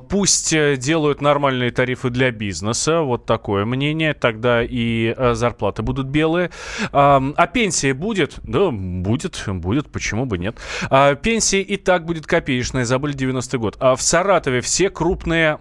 [0.10, 3.02] Пусть делают нормальные тарифы для бизнеса.
[3.02, 4.14] Вот такое мнение.
[4.14, 6.52] Тогда и зарплаты будут белые.
[6.92, 8.36] А пенсия будет?
[8.44, 9.44] Да, будет.
[9.48, 10.58] будет, будет, почему бы нет.
[10.90, 13.78] А, пенсия и так будет копеечная, забыли 90-й год.
[13.80, 15.56] А в Саратове все крупные...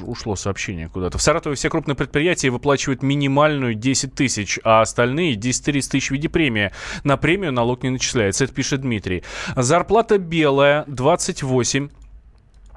[0.00, 1.18] Ушло сообщение куда-то.
[1.18, 6.28] В Саратове все крупные предприятия выплачивают минимальную 10 тысяч, а остальные 10-30 тысяч в виде
[6.28, 6.72] премии.
[7.04, 9.22] На премию налог не начисляется, это пишет Дмитрий.
[9.56, 11.88] Зарплата белая 28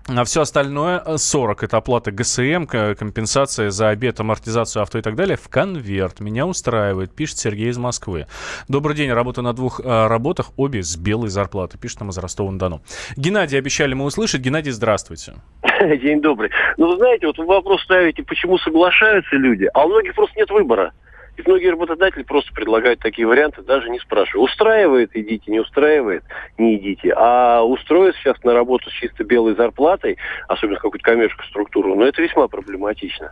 [0.08, 1.64] а все остальное э, 40.
[1.64, 6.20] Это оплата ГСМ, компенсация за обед, амортизацию авто и так далее в конверт.
[6.20, 8.28] Меня устраивает, пишет Сергей из Москвы.
[8.68, 12.82] Добрый день, работаю на двух э, работах, обе с белой зарплатой, пишет нам из Ростова-на-Дону.
[13.16, 14.42] Геннадий обещали мы услышать.
[14.42, 15.34] Геннадий, здравствуйте.
[16.02, 16.50] День добрый.
[16.78, 20.50] Ну, вы знаете, вот вы вопрос ставите, почему соглашаются люди, а у многих просто нет
[20.50, 20.94] выбора.
[21.42, 24.44] И многие работодатели просто предлагают такие варианты, даже не спрашивая.
[24.46, 26.24] Устраивает, идите, не устраивает,
[26.58, 27.14] не идите.
[27.16, 32.06] А устроить сейчас на работу с чисто белой зарплатой, особенно в какую-то коммерческую структуру, ну,
[32.06, 33.32] это весьма проблематично.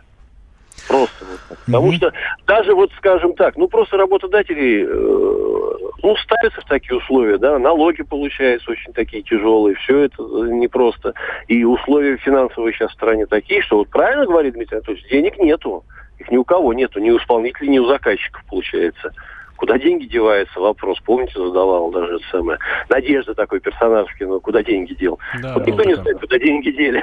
[0.88, 1.58] Просто вот так.
[1.66, 1.96] Потому Мгм.
[1.96, 2.12] что
[2.46, 8.02] даже вот, скажем так, ну просто работодатели, э, ну, ставятся в такие условия, да, налоги
[8.02, 11.14] получаются очень такие тяжелые, все это э, непросто.
[11.46, 15.84] И условия финансовые сейчас в стране такие, что вот правильно говорит Дмитрий Анатольевич, денег нету.
[16.20, 19.12] Их ни у кого нету, ни у исполнителей, ни у заказчиков получается.
[19.56, 22.58] Куда деньги деваются, вопрос, помните, задавал даже это самое.
[22.88, 25.18] Надежда такой персонаж в кино, куда деньги дел.
[25.42, 27.02] Да, вот никто не знает, куда деньги дели.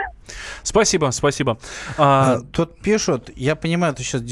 [0.64, 1.58] Спасибо, спасибо.
[1.98, 4.24] А, А, Тут пишут, я понимаю, это сейчас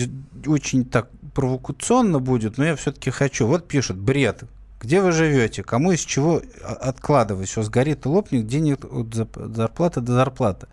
[0.48, 3.46] очень так провокационно будет, но я все-таки хочу.
[3.46, 4.44] Вот пишут, бред.
[4.82, 5.64] Где вы живете?
[5.64, 7.48] Кому из чего а- откладывать?
[7.48, 10.68] Все сгорит и лопнет, денег от зарплаты до зарплаты.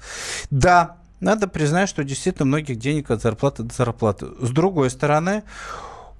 [0.50, 4.26] Да, надо признать, что действительно многих денег от зарплаты до зарплаты.
[4.40, 5.44] С другой стороны,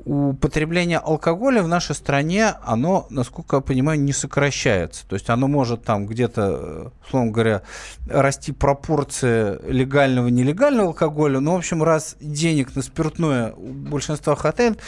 [0.04, 5.06] употребление алкоголя в нашей стране, оно, насколько я понимаю, не сокращается.
[5.06, 7.62] То есть оно может там где-то, э, условно говоря,
[8.08, 11.40] расти пропорции легального и нелегального алкоголя.
[11.40, 14.78] Но, в общем, раз денег на спиртное у большинства хватает,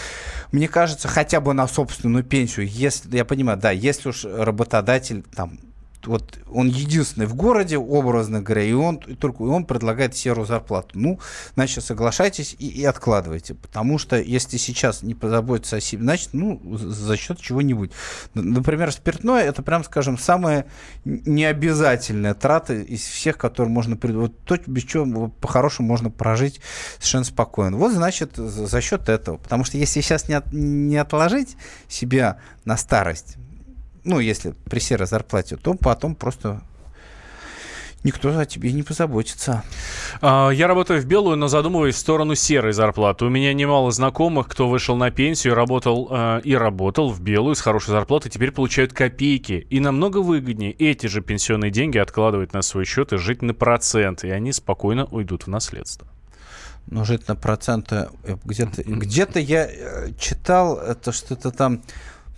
[0.52, 5.58] мне кажется, хотя бы на собственную пенсию, если, я понимаю, да, если уж работодатель там
[6.06, 10.90] вот он единственный в городе, образно говоря, и он и только он предлагает серую зарплату.
[10.94, 11.20] Ну,
[11.54, 13.54] значит, соглашайтесь и, и откладывайте.
[13.54, 17.90] Потому что если сейчас не позаботиться о себе, значит, ну, за счет чего-нибудь.
[18.34, 20.66] Например, спиртное это, прям скажем, самая
[21.04, 26.60] необязательная трата из всех, которые можно Вот то, без чего по-хорошему можно прожить
[26.98, 27.76] совершенно спокойно.
[27.76, 29.36] Вот, значит, за счет этого.
[29.36, 31.56] Потому что если сейчас не, от- не отложить
[31.88, 33.36] себя на старость,
[34.04, 36.62] ну, если при серой зарплате, то потом просто
[38.04, 39.64] никто о тебе не позаботится.
[40.20, 43.24] А, Я работаю в белую, но задумываюсь в сторону серой зарплаты.
[43.24, 47.60] У меня немало знакомых, кто вышел на пенсию, работал э, и работал в белую с
[47.60, 49.66] хорошей зарплатой, теперь получают копейки.
[49.70, 54.22] И намного выгоднее эти же пенсионные деньги откладывать на свой счет и жить на процент,
[54.24, 56.06] и они спокойно уйдут в наследство.
[56.86, 61.82] Но жить на проценты э, где-то где-то я э, читал это что-то там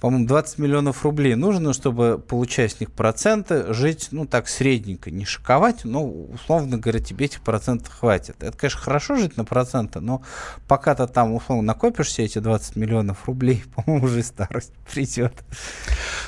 [0.01, 5.25] по-моему, 20 миллионов рублей нужно, чтобы, получая с них проценты, жить, ну, так, средненько, не
[5.25, 8.37] шиковать, но, условно говоря, тебе этих процентов хватит.
[8.41, 10.23] Это, конечно, хорошо жить на проценты, но
[10.69, 15.33] пока ты там, условно, накопишь все эти 20 миллионов рублей, по-моему, уже и старость придет.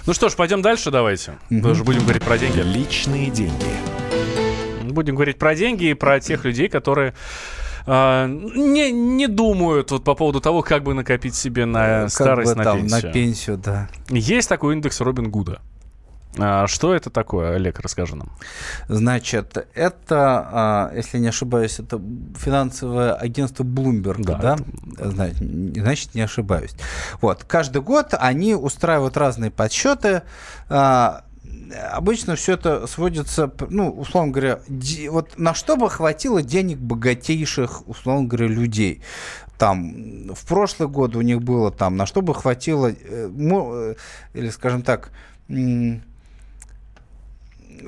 [0.06, 1.34] Ну что ж, пойдем дальше давайте.
[1.50, 2.60] Даже будем говорить про деньги.
[2.60, 3.66] Личные деньги.
[4.84, 7.14] Будем говорить про деньги и про тех людей, которые
[7.90, 12.52] а, не, не думают вот по поводу того, как бы накопить себе на Как старость,
[12.52, 13.06] бы на там, пенсию.
[13.06, 13.88] на пенсию, да.
[14.10, 15.60] Есть такой индекс Робин Гуда.
[16.40, 18.30] А, что это такое, Олег, расскажи нам.
[18.86, 22.00] Значит, это, а, если не ошибаюсь, это
[22.36, 24.56] финансовое агентство Bloomberg, Да, да?
[25.08, 25.30] Зна-
[25.74, 26.72] Значит, не ошибаюсь.
[27.22, 30.22] Вот, каждый год они устраивают разные подсчеты.
[31.92, 34.60] Обычно все это сводится, ну, условно говоря,
[35.10, 39.02] вот на что бы хватило денег богатейших, условно говоря, людей.
[39.58, 43.94] Там в прошлый год у них было там, на что бы хватило, э, э,
[44.34, 45.10] или, скажем так,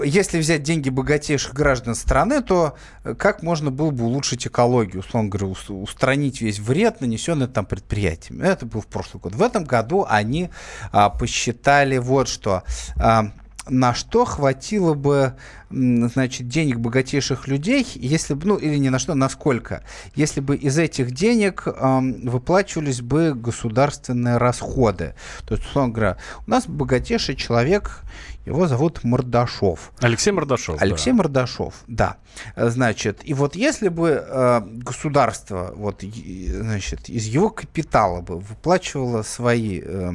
[0.04, 5.30] если взять деньги богатейших граждан страны, то э, как можно было бы улучшить экологию, условно
[5.30, 8.46] говоря, ус- устранить весь вред, нанесенный там предприятиями.
[8.46, 9.34] Это был в прошлый год.
[9.34, 10.50] В этом году они
[10.92, 12.62] а, посчитали вот что.
[12.96, 13.32] а,
[13.70, 15.34] на что хватило бы,
[15.70, 19.82] значит, денег богатейших людей, если бы, ну, или не на что, на сколько,
[20.14, 25.14] если бы из этих денег ам, выплачивались бы государственные расходы.
[25.46, 28.02] То есть, условно говоря, у нас богатейший человек,
[28.46, 29.92] его зовут Мордашов.
[30.00, 30.80] Алексей Мордашов.
[30.80, 31.16] Алексей да.
[31.16, 32.16] Мордашов, да.
[32.56, 39.22] Э, Значит, и вот если бы э, государство, вот, значит, из его капитала бы выплачивало
[39.22, 40.12] свои, э,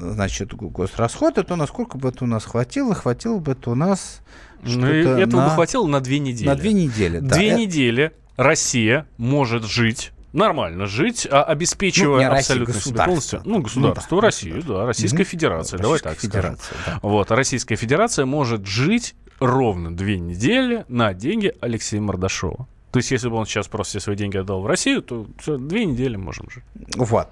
[0.00, 2.94] значит, го- госрасходы, то насколько бы это у нас хватило?
[2.94, 4.20] Хватило бы это у нас
[4.62, 6.48] Ну, этого бы на- хватило на две недели.
[6.48, 7.18] на две недели.
[7.18, 7.36] да.
[7.36, 13.38] Две Э, недели Россия может жить нормально жить, а обеспечивая Ну, Россия, абсолютно себе полностью.
[13.38, 13.42] государство.
[13.50, 15.30] Ну, государство Ну да, Россию, да, Российская Мгм.
[15.30, 16.56] Федерация, давай Российская так скажем.
[16.58, 16.98] Федерация, да.
[17.02, 22.66] Вот, а Российская Федерация может жить ровно две недели на деньги Алексея Мордашова.
[22.92, 25.56] То есть, если бы он сейчас просто все свои деньги отдал в Россию, то всё,
[25.56, 26.62] две недели можем жить.
[26.94, 27.26] Вот.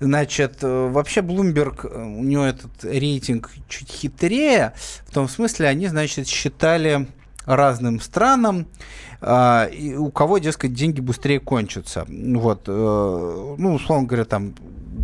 [0.00, 4.72] Значит, э, вообще Bloomberg, э, у него этот рейтинг чуть хитрее,
[5.06, 7.08] в том смысле, они, значит, считали
[7.44, 8.66] разным странам,
[9.72, 12.06] и у кого, дескать, деньги быстрее кончатся.
[12.08, 14.54] Вот, э, ну, условно говоря, там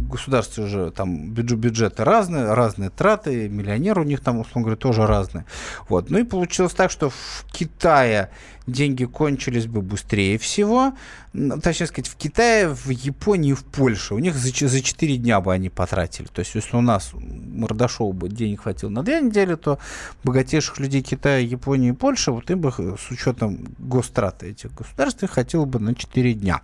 [0.08, 5.06] государство же там бюджет, бюджеты разные, разные траты, миллионеры у них там, условно говоря, тоже
[5.06, 5.44] разные.
[5.88, 6.10] Вот.
[6.10, 8.30] Ну и получилось так, что в Китае
[8.66, 10.92] деньги кончились бы быстрее всего,
[11.32, 14.14] Точнее сказать, в Китае, в Японии, в Польше.
[14.14, 16.26] У них за, за 4 дня бы они потратили.
[16.26, 19.78] То есть, если у нас Мордашову бы денег хватило на 2 недели, то
[20.24, 25.22] богатейших людей Китая, Японии и Польши, вот им бы э, с учетом гостраты этих государств,
[25.22, 26.62] их хватило бы на 4 дня.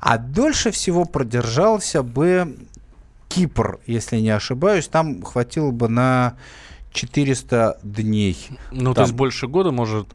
[0.00, 2.56] А дольше всего продержался бы
[3.28, 6.36] Кипр, если не ошибаюсь, там хватило бы на
[6.92, 8.36] 400 дней.
[8.72, 9.04] Ну, то Там.
[9.04, 10.08] есть больше года может...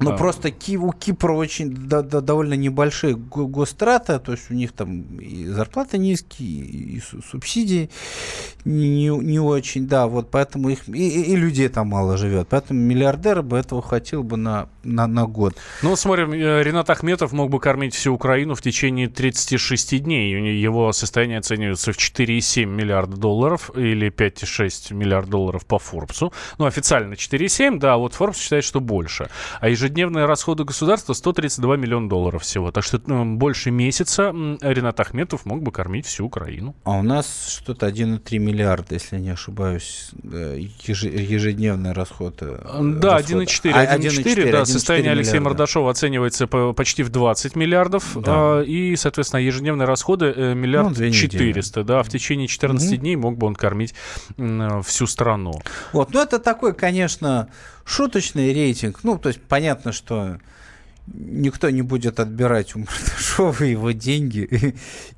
[0.00, 0.16] Ну, А.
[0.16, 4.72] просто Ки- у Кипра очень да- да- довольно небольшие го- гостраты, то есть у них
[4.72, 7.90] там и зарплаты низкие, и су- субсидии
[8.64, 13.42] не, не- очень, да, вот поэтому их, и, и- людей там мало живет, поэтому миллиардера
[13.42, 15.54] бы этого хватило бы на, на, на год.
[15.82, 20.60] Ну, смотрим, э, Ренат Ахметов мог бы кормить всю Украину в течение 36 дней.
[20.60, 26.32] Его состояние оценивается в 4,7 миллиарда долларов или 5,6 миллиарда долларов по Форбсу.
[26.58, 29.28] Ну, официально 4,7, да, а вот Форбс считает, что больше.
[29.60, 32.70] А ежедневные расходы государства 132 миллиона долларов всего.
[32.70, 34.30] Так что ну, больше месяца
[34.62, 36.74] Ренат Ахметов мог бы кормить всю Украину.
[36.84, 42.38] А у нас что-то 1,3 миллиарда, если я не ошибаюсь, э, еже- ежедневный расход.
[42.40, 42.56] э,
[43.00, 43.42] Да, расхода.
[43.44, 43.72] 1,4.
[43.74, 45.48] А, 1,4, да, 1,4 состояние Алексея миллиарда.
[45.50, 48.12] Мордашова оценивается по- почти в 20 миллиардов.
[48.16, 48.32] Да.
[48.34, 51.28] а, и, соответственно, ежедневные расходы э, миллиард Ну, две недели.
[51.28, 51.84] 400.
[51.84, 53.00] Да, в течение 14 Мгм.
[53.00, 53.94] дней мог бы он кормить
[54.38, 55.52] э, всю страну.
[55.92, 57.48] Вот, ну это такой, конечно,
[57.84, 59.04] шуточный рейтинг.
[59.04, 60.38] Ну, то есть понятно, что
[61.06, 64.48] никто не будет отбирать у Мордашова его деньги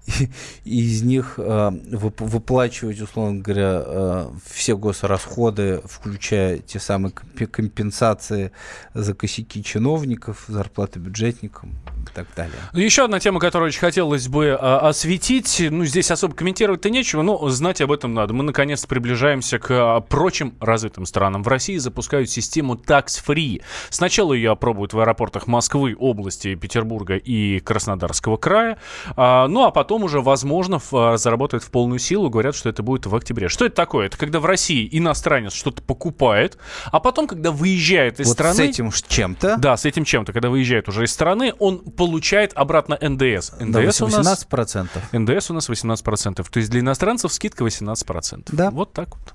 [0.07, 0.31] и,
[0.64, 7.51] и из них э, вып- выплачивать, условно говоря, э, все госрасходы, включая те самые комп-
[7.51, 8.53] компенсации
[8.94, 12.57] за косяки чиновников, зарплаты бюджетникам и так далее.
[12.72, 15.62] Еще одна тема, которую очень хотелось бы а, осветить.
[15.70, 18.35] Ну, здесь особо комментировать-то нечего, но знать об этом надо.
[18.35, 21.42] Мы, наконец, приближаемся к а, прочим развитым странам.
[21.42, 23.62] В России запускают систему tax-free.
[23.90, 28.79] Сначала ее опробуют в аэропортах Москвы, области Петербурга и Краснодарского края.
[29.17, 32.31] А, ну, а потом уже, возможно, в- а, заработает в полную силу.
[32.31, 33.49] Говорят, что это будет в октябре.
[33.49, 34.07] Что это такое?
[34.07, 38.55] Это когда в России иностранец что-то покупает, а потом, когда выезжает из вот страны...
[38.55, 39.57] с этим чем-то.
[39.59, 43.51] Да, с этим чем-то, когда выезжает уже из страны, он получает обратно НДС.
[43.59, 44.47] Да, НДС у нас...
[44.51, 44.89] 18%.
[45.12, 46.35] НДС у нас 18%.
[46.35, 48.49] То есть для иностранцев скидка 18%.
[48.53, 48.71] Да.
[48.71, 49.35] Вот так вот.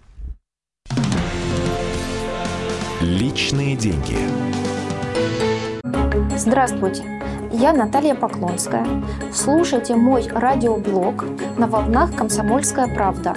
[3.01, 4.17] Личные деньги.
[6.37, 7.03] Здравствуйте,
[7.51, 8.85] я Наталья Поклонская.
[9.33, 11.25] Слушайте мой радиоблог
[11.57, 13.35] на волнах «Комсомольская правда».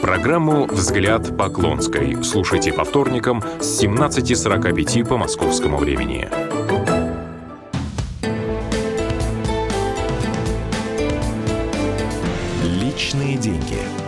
[0.00, 6.28] Программу «Взгляд Поклонской» слушайте по вторникам с 17.45 по московскому времени.
[12.64, 14.07] Личные деньги.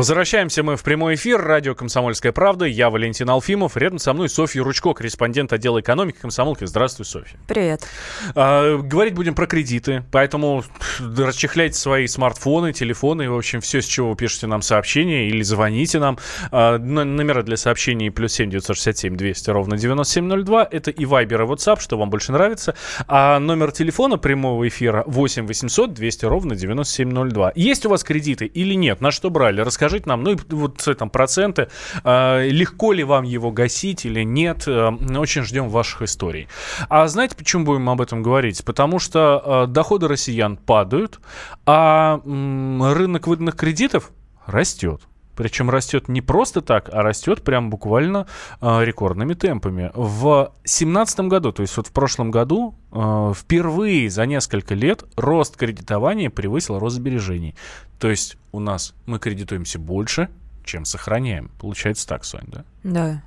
[0.00, 1.42] Возвращаемся мы в прямой эфир.
[1.42, 2.64] Радио «Комсомольская правда».
[2.64, 3.76] Я Валентин Алфимов.
[3.76, 6.64] Рядом со мной Софья Ручко, корреспондент отдела экономики комсомолки.
[6.64, 7.38] Здравствуй, Софья.
[7.46, 7.86] Привет.
[8.34, 10.64] А, говорить будем про кредиты, поэтому
[10.98, 15.98] расчехляйте свои смартфоны, телефоны, в общем, все, с чего вы пишете нам сообщения или звоните
[15.98, 16.16] нам.
[16.50, 20.66] А, но- номера для сообщений плюс семь девятьсот шестьдесят семь двести ровно 9702.
[20.70, 22.74] Это и Viber, и WhatsApp, что вам больше нравится.
[23.06, 27.52] А номер телефона прямого эфира 8 800 200 ровно 9702.
[27.54, 29.02] Есть у вас кредиты или нет?
[29.02, 29.60] На что брали?
[29.60, 30.22] Расскажите нам.
[30.22, 31.68] Ну и вот там проценты.
[32.04, 34.64] А, легко ли вам его гасить или нет?
[34.66, 36.48] А, Очень ждем ваших историй.
[36.88, 38.64] А знаете, почему будем об этом говорить?
[38.64, 41.20] Потому что э, доходы россиян падают,
[41.66, 44.10] а рынок выданных кредитов
[44.46, 45.02] растет.
[45.40, 48.26] Причем растет не просто так, а растет прям буквально
[48.60, 49.90] э, рекордными темпами.
[49.94, 55.56] В 2017 году, то есть вот в прошлом году, э, впервые за несколько лет рост
[55.56, 57.54] кредитования превысил рост сбережений.
[58.00, 60.30] То есть у нас мы кредитуемся больше,
[60.64, 61.50] чем сохраняем.
[61.60, 62.64] Получается так, Сонь, да?
[62.82, 63.22] Да.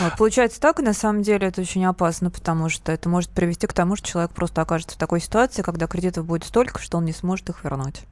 [0.00, 3.66] А, Получается так, и на самом деле это очень опасно, потому что это может привести
[3.66, 7.04] к тому, что человек просто окажется в такой ситуации, когда кредитов будет столько, что он
[7.04, 8.02] не сможет их вернуть.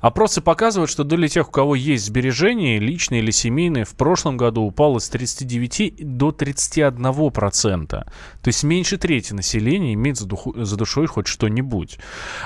[0.00, 4.62] Опросы показывают, что доля тех, у кого есть сбережения, личные или семейные, в прошлом году
[4.62, 8.10] упала с 39 до 31 процента.
[8.42, 11.98] То есть меньше трети населения имеет за, духу, за душой хоть что-нибудь.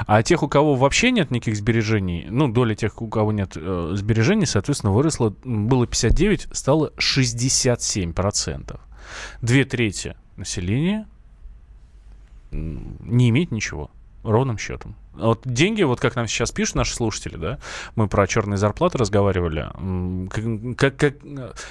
[0.06, 3.92] А тех, у кого вообще нет никаких сбережений, ну, доля тех, у кого нет э,
[3.94, 8.80] сбережений, соответственно, выросла, было 59, стало 67 процентов.
[9.40, 11.06] Две трети населения
[12.52, 13.90] не имеет ничего,
[14.22, 14.94] ровным счетом.
[15.14, 17.58] Вот деньги, вот как нам сейчас пишут наши слушатели, да,
[17.96, 19.68] мы про черные зарплаты разговаривали,
[20.76, 21.14] как, как,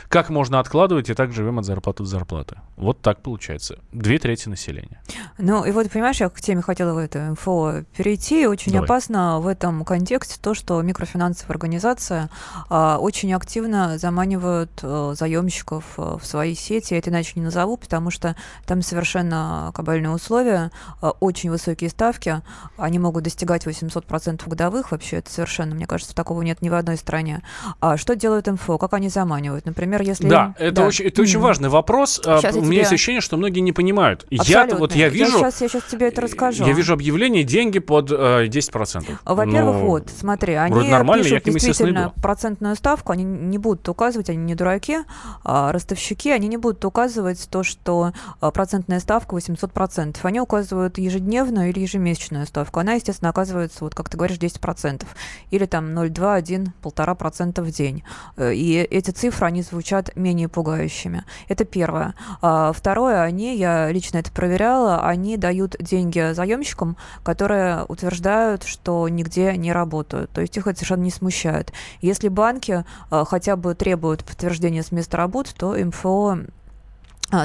[0.10, 2.58] как можно откладывать и так живем от зарплаты до зарплаты.
[2.78, 3.80] Вот так получается.
[3.92, 5.02] Две трети населения.
[5.38, 8.48] Ну, и вот, понимаешь, я к теме хотела в это инфо перейти.
[8.48, 8.86] Очень Давай.
[8.86, 12.30] опасно в этом контексте то, что микрофинансовая организация
[12.70, 16.94] а, очень активно заманивают а, заемщиков а, в свои сети.
[16.94, 18.36] Я это иначе не назову, потому что
[18.66, 20.72] там совершенно кабальные условия,
[21.02, 22.42] а, очень высокие ставки.
[22.78, 24.92] Они могут достигать 800% годовых.
[24.92, 27.42] Вообще это совершенно, мне кажется, такого нет ни в одной стране.
[27.80, 28.78] А что делают МФО?
[28.78, 29.66] Как они заманивают?
[29.66, 30.28] Например, если...
[30.28, 30.88] Да, это, да.
[30.88, 31.26] Очень, это mm-hmm.
[31.26, 32.20] очень важный вопрос.
[32.24, 32.78] Сейчас У меня тебе...
[32.80, 34.26] есть ощущение, что многие не понимают.
[34.30, 35.40] Я, вот я вижу...
[35.40, 36.66] Я сейчас, я сейчас тебе это расскажу.
[36.66, 39.18] Я вижу объявление деньги под э, 10%.
[39.24, 39.86] Во-первых, Но...
[39.86, 44.56] вот, смотри, они нормально, пишут я действительно процентную ставку, они не будут указывать, они не
[44.56, 45.00] дураки,
[45.44, 50.18] а ростовщики, они не будут указывать то, что а, процентная ставка 800%.
[50.24, 52.80] Они указывают ежедневную или ежемесячную ставку.
[52.80, 55.06] Она, естественно, соответственно, оказывается, вот как ты говоришь, 10%.
[55.52, 58.04] Или там 0,2, 1, 1,5% в день.
[58.38, 61.24] Э, и эти цифры, они звучат менее пугающими.
[61.48, 62.14] Это первое.
[62.42, 69.56] А второе, они, я лично это проверяла, они дают деньги заемщикам, которые утверждают, что нигде
[69.58, 70.32] не работают.
[70.32, 71.72] То есть их это совершенно не смущает.
[72.02, 76.40] Если банки а, хотя бы требуют подтверждения с места работы, то МФО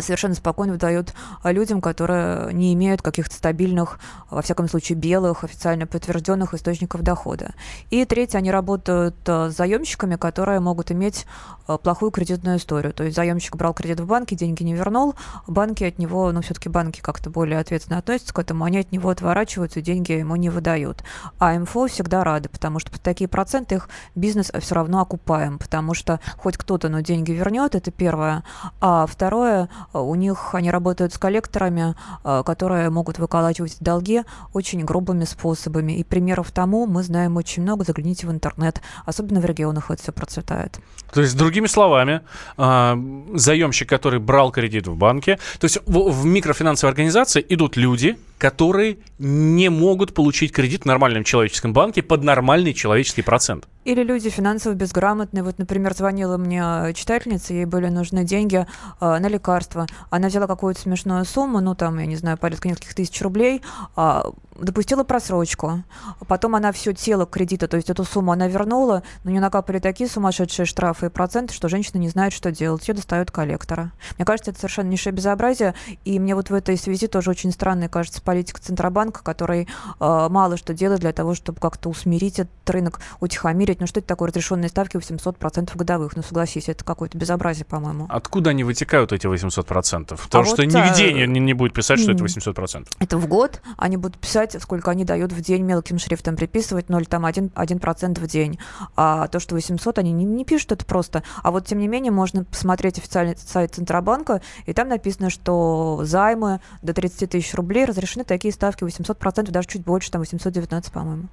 [0.03, 3.99] совершенно спокойно выдают а, людям, которые не имеют каких-то стабильных,
[4.31, 7.55] во всяком случае, белых, официально подтвержденных источников дохода.
[7.91, 11.27] И третье, они работают а, с заемщиками, которые могут иметь
[11.83, 12.93] плохую кредитную историю.
[12.93, 15.15] То есть заемщик брал кредит в банке, деньги не вернул,
[15.47, 19.11] банки от него, ну, все-таки банки как-то более ответственно относятся к этому, они от него
[19.11, 21.03] отворачиваются, деньги ему не выдают.
[21.39, 25.95] А МФО всегда рады, потому что под такие проценты их бизнес все равно окупаем, потому
[25.95, 28.45] что хоть кто-то, но деньги вернет, это первое.
[28.81, 34.23] А второе, у них они работают с коллекторами, э, которые могут выколачивать долги
[34.53, 35.93] очень грубыми способами.
[35.93, 37.85] И примеров тому мы знаем очень много.
[37.85, 38.81] Загляните в интернет.
[39.05, 40.79] Особенно в регионах это все процветает.
[41.13, 42.21] То есть, другими словами,
[42.59, 42.97] э,
[43.35, 49.69] заемщик, который брал кредит в банке, то есть в микрофинансовой организации идут люди, которые не
[49.71, 53.67] могут получить кредит в нормальном человеческом банке под нормальный человеческий процент.
[53.85, 55.43] Или люди финансово безграмотные.
[55.43, 58.67] Вот, например, звонила мне читательница, ей были нужны деньги
[59.01, 59.87] э, на лекарства.
[60.11, 63.63] Она взяла какую-то смешную сумму, ну, там, я не знаю, порядка нескольких тысяч рублей,
[63.97, 64.23] э,
[64.61, 65.83] допустила просрочку.
[66.29, 70.09] Потом она все тело кредита, то есть эту сумму она вернула, но не накапали такие
[70.09, 72.87] сумасшедшие штрафы и проценты, что женщина не знает, что делать.
[72.89, 73.93] Ее достают коллектора.
[74.17, 75.75] Мне кажется, это совершенно низшее безобразие.
[76.05, 79.63] И мне вот в этой связи тоже очень странной кажется политика Центробанка, который
[80.01, 83.81] э, мало что делает для того, чтобы как-то усмирить этот рынок, утихомирить.
[83.81, 86.17] Ну что это такое разрешенные ставки 800% годовых?
[86.17, 88.07] Ну согласись, это какое-то безобразие, по-моему.
[88.09, 90.21] Откуда они вытекают, эти 800%?
[90.23, 91.27] Потому а что вот, нигде а...
[91.27, 92.89] не, не будет писать, что это 800%.
[92.99, 97.07] Это в год они будут писать, сколько они дают в день мелким шрифтом, приписывать 0,
[97.07, 98.59] там 1%, 1% в день.
[98.97, 101.23] А то, что 800, они не, не пишут это просто.
[101.43, 106.61] А вот тем не менее можно посмотреть официальный сайт Центробанка, и там написано, что займы
[106.83, 111.29] до 30 тысяч рублей разрешены такие ставки 800%, даже чуть больше, там 819, по-моему.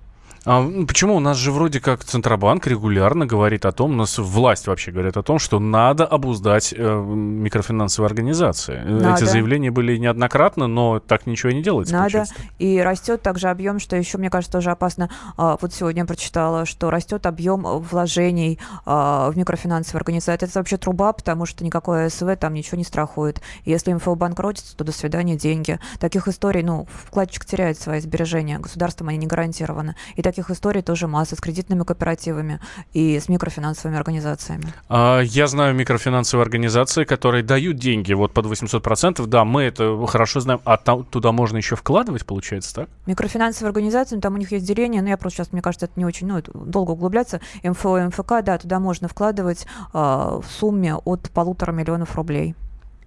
[0.46, 1.16] А почему?
[1.16, 5.16] У нас же вроде как Центробанк регулярно говорит о том, у нас власть вообще говорит
[5.16, 8.82] о том, что надо обуздать э, микрофинансовые организации.
[8.84, 9.16] Надо.
[9.16, 11.94] Эти заявления были неоднократно, но так ничего и не делается.
[11.94, 12.26] Надо.
[12.60, 15.10] И растет также объем, что еще, мне кажется, тоже опасно.
[15.38, 20.46] А, вот сегодня я прочитала, что растет объем вложений а, в микрофинансовые организации.
[20.46, 23.42] Это вообще труба, потому что никакое СВ там ничего не страхует.
[23.64, 25.80] Если МФО банкротится, то до свидания деньги.
[26.00, 29.96] Таких историй, ну, вкладчик теряет свои сбережения, государством они не гарантированы.
[30.16, 32.60] И таких историй тоже масса с кредитными кооперативами
[32.94, 34.74] и с микрофинансовыми организациями.
[34.90, 39.26] А, я знаю микрофинансовые организации, которые дают деньги вот под 800%.
[39.28, 40.60] Да, мы это хорошо знаем.
[40.66, 42.90] А там, туда можно еще вкладывать, получается, так?
[43.06, 46.06] Микрофинансовые организации, там у них есть деление, но я просто сейчас, мне кажется, это не
[46.06, 47.40] очень ну, долго углубляться.
[47.64, 52.56] МФО, МФК, да, туда можно вкладывать э, в сумме от полутора миллионов рублей.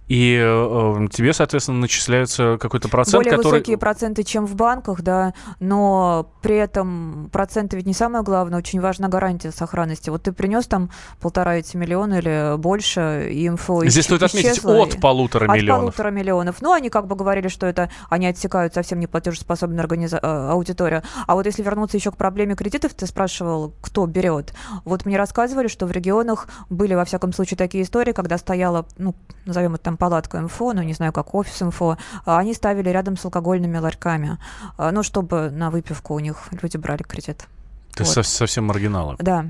[0.07, 3.59] И э, тебе, соответственно, начисляются какой-то процент, Более который...
[3.59, 8.79] высокие проценты, чем в банках, да, но при этом проценты ведь не самое главное, очень
[8.79, 10.09] важна гарантия сохранности.
[10.09, 10.89] Вот ты принес там
[11.19, 15.89] полтора эти миллиона или больше, и МФО Здесь стоит отметить, от полутора от миллионов.
[15.89, 16.61] От полутора миллионов.
[16.61, 20.19] Ну, они как бы говорили, что это они отсекают совсем неплатежеспособную организа...
[20.21, 21.03] Э, аудиторию.
[21.25, 24.53] А вот если вернуться еще к проблеме кредитов, ты спрашивал, кто берет.
[24.85, 29.15] Вот мне рассказывали, что в регионах были, во всяком случае, такие истории, когда стояла, ну,
[29.45, 33.17] назовем это там палатка МФО, ну, не знаю, как офис МФО, а они ставили рядом
[33.17, 34.37] с алкогольными ларьками,
[34.77, 37.47] а, ну, чтобы на выпивку у них люди брали кредит.
[37.93, 38.25] Ты вот.
[38.25, 39.15] совсем маргиналы.
[39.19, 39.45] Да.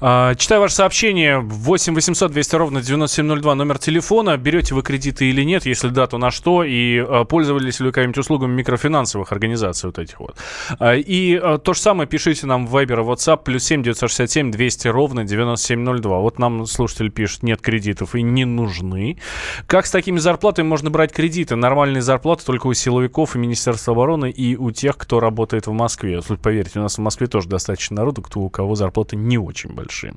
[0.00, 1.38] А, читаю ваше сообщение.
[1.38, 4.36] 8 800 200 ровно 9702 номер телефона.
[4.36, 5.66] Берете вы кредиты или нет?
[5.66, 6.64] Если да, то на что?
[6.64, 10.36] И а, пользовались ли вы какими-нибудь услугами микрофинансовых организаций вот этих вот?
[10.78, 13.42] А, и то же самое пишите нам в Viber WhatsApp.
[13.44, 16.18] Плюс 7 967 200 ровно 9702.
[16.18, 19.18] Вот нам слушатель пишет, нет кредитов и не нужны.
[19.66, 21.56] Как с такими зарплатами можно брать кредиты?
[21.56, 26.20] Нормальные зарплаты только у силовиков и Министерства обороны и у тех, кто работает в Москве.
[26.42, 30.14] Поверьте, у нас в Москве тоже достаточно народу, кто, у кого зарплаты не очень большие.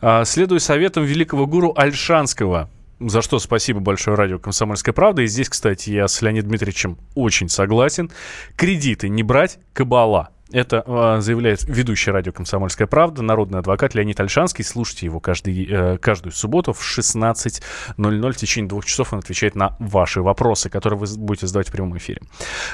[0.00, 2.70] А, следуя советам великого гуру Альшанского,
[3.00, 5.22] за что спасибо большое радио «Комсомольская правда».
[5.22, 8.10] И здесь, кстати, я с Леонидом Дмитриевичем очень согласен.
[8.56, 10.30] Кредиты не брать, кабала.
[10.54, 14.62] Это э, заявляет ведущий радио «Комсомольская правда», народный адвокат Леонид Альшанский.
[14.62, 18.32] Слушайте его каждый, э, каждую субботу в 16.00.
[18.32, 21.98] В течение двух часов он отвечает на ваши вопросы, которые вы будете задавать в прямом
[21.98, 22.22] эфире.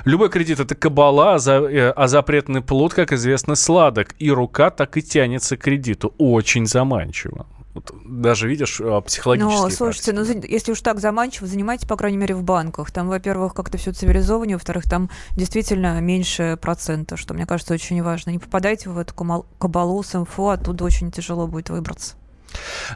[0.05, 4.15] Любой кредит— это кабала, а, э, а запретный плод, как известно, сладок.
[4.19, 6.13] И рука так и тянется к кредиту.
[6.19, 7.47] Очень заманчиво.
[7.81, 9.63] Вот даже видишь а, психологические.
[9.63, 12.91] Ну, слушайте, ну если уж так заманчиво, занимайтесь, по крайней мере, в банках.
[12.91, 18.31] Там, во-первых, как-то все цивилизованнее, во-вторых, там действительно меньше процента, что мне кажется очень важно.
[18.31, 22.17] Не попадайте в эту кабалу с МФО, оттуда очень тяжело будет выбраться.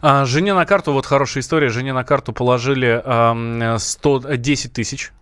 [0.02, 5.12] А, жене на карту, вот хорошая история, жене на карту положили а, 110 тысяч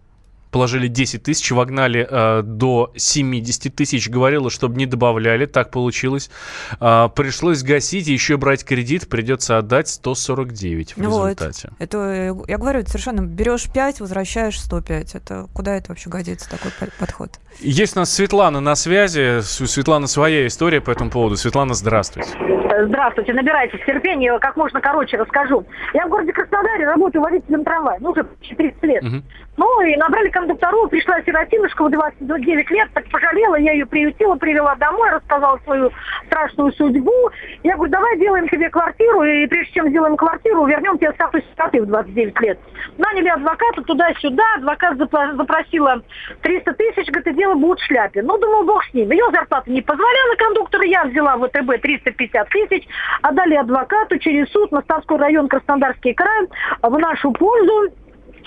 [0.53, 6.31] положили 10 тысяч, вогнали э, до 70 тысяч, говорила, чтобы не добавляли, так получилось.
[6.81, 11.05] Э, пришлось гасить, еще брать кредит, придется отдать 149 в вот.
[11.05, 11.71] результате.
[11.79, 15.15] Это, я говорю, это совершенно берешь 5, возвращаешь 105.
[15.15, 17.41] Это куда это вообще годится, такой подход?
[17.61, 19.39] Есть у нас Светлана на связи.
[19.39, 21.37] У Светланы своя история по этому поводу.
[21.37, 22.31] Светлана, здравствуйте.
[22.87, 25.65] Здравствуйте, набирайтесь терпения, как можно короче расскажу.
[25.95, 29.05] Я в городе Краснодаре работаю водителем трамвая, ну уже 30 лет.
[29.05, 29.23] Угу.
[29.57, 34.75] Ну и набрали кондуктору, пришла сиротинушка в 29 лет, так пожалела, я ее приютила, привела
[34.77, 35.91] домой, рассказала свою
[36.27, 37.13] страшную судьбу.
[37.63, 41.83] Я говорю, давай делаем тебе квартиру, и прежде чем сделаем квартиру, вернем тебе статус сироты
[41.83, 42.59] в 29 лет.
[42.97, 46.03] Наняли адвоката туда-сюда, адвокат запросила
[46.41, 48.23] 300 тысяч, говорит, дело будет в шляпе.
[48.23, 49.11] Ну, думаю, бог с ним.
[49.11, 52.89] Ее зарплата не позволяла кондуктора, я взяла в ВТБ 350 тысяч,
[53.21, 56.49] отдали адвокату через суд, Москвский район, Краснодарский край,
[56.83, 57.93] в нашу пользу.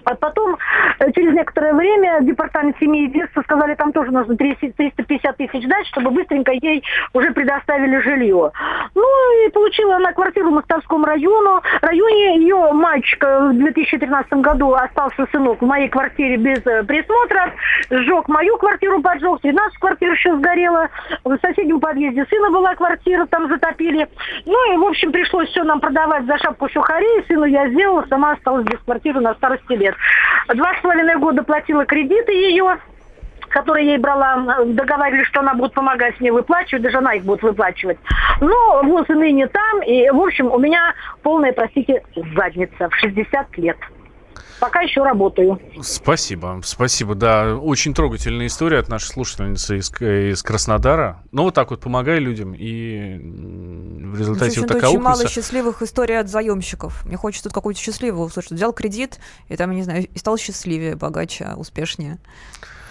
[0.06, 0.58] А потом,
[1.00, 5.88] э, через некоторое время, департамент семьи и детства сказали, там тоже нужно 350 тысяч дать,
[5.88, 6.84] чтобы быстренько ей
[7.14, 8.52] уже предоставили жилье.
[8.94, 11.62] Ну и получила она квартиру в Мостовском району.
[11.82, 12.38] районе.
[12.38, 17.54] Ее мальчика в 2013 году остался сынок в моей квартире без э, присмотра.
[17.90, 19.42] Сжег мою квартиру, поджег.
[19.42, 20.90] 13 квартир еще сгорела.
[21.24, 24.08] В соседнем подъезде сына была квартира, там затопили.
[24.46, 27.26] Ну и, в общем, пришлось все нам продавать за шапку сухарей.
[27.28, 29.95] Сыну я сделала, сама осталась без квартиры на старости лет.
[30.54, 32.78] Два с половиной года платила кредиты ее,
[33.50, 37.98] которые ей брала, договаривались, что она будет помогать мне выплачивать, даже она их будет выплачивать.
[38.42, 40.94] Но вот и ныне там, и, в общем, у меня
[41.24, 42.04] полная, простите,
[42.36, 43.78] задница в 60 лет
[44.60, 45.60] пока еще работаю.
[45.82, 47.56] Спасибо, спасибо, да.
[47.56, 51.24] Очень трогательная история от нашей слушательницы из, из Краснодара.
[51.32, 56.20] Ну, вот так вот помогай людям, и в результате вот такая очень мало счастливых историй
[56.20, 57.06] от заемщиков.
[57.06, 58.52] Мне хочется тут какую-то счастливую услышать.
[58.52, 62.20] Взял кредит, и там, не знаю, и стал счастливее, богаче, успешнее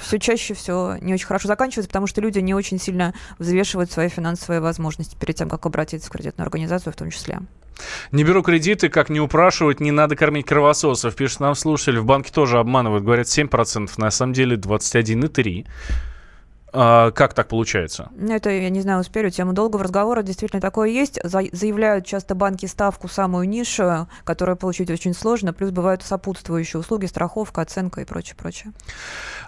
[0.05, 4.09] все чаще все не очень хорошо заканчивается, потому что люди не очень сильно взвешивают свои
[4.09, 7.41] финансовые возможности перед тем, как обратиться в кредитную организацию в том числе.
[8.13, 11.15] Не беру кредиты, как не упрашивать, не надо кормить кровососов.
[11.15, 15.67] Пишет нам слушатель, в банке тоже обманывают, говорят 7%, на самом деле 21,3%.
[16.77, 18.11] А, как так получается?
[18.29, 20.23] Это, я не знаю, успею тему долгого разговора.
[20.23, 21.21] Действительно, такое есть.
[21.23, 25.53] За, заявляют часто банки ставку самую нишу, которую получить очень сложно.
[25.53, 28.73] Плюс бывают сопутствующие услуги, страховка, оценка и прочее, прочее.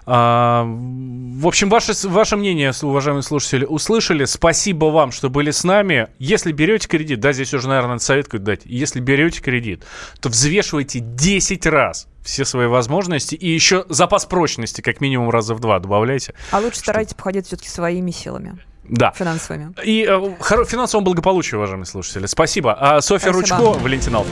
[0.05, 4.23] А, в общем, ваше, ваше мнение, уважаемые слушатели, услышали.
[4.23, 6.07] Спасибо вам, что были с нами.
[6.19, 8.61] Если берете кредит, да, здесь уже, наверное, совет какой дать.
[8.63, 9.83] Если берете кредит,
[10.21, 13.35] то взвешивайте 10 раз все свои возможности.
[13.35, 16.33] И еще запас прочности, как минимум раза в два добавляйте.
[16.51, 18.57] А лучше старайтесь походить все-таки своими силами.
[18.83, 19.11] Да.
[19.11, 19.73] Финансовыми.
[19.83, 22.25] И э, финансовому благополучию, уважаемые слушатели.
[22.25, 22.73] Спасибо.
[22.73, 23.57] А Софья Спасибо.
[23.57, 24.31] Ручко, Валентин Алтов.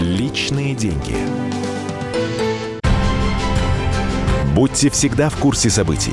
[0.00, 1.16] Личные деньги.
[4.54, 6.12] Будьте всегда в курсе событий.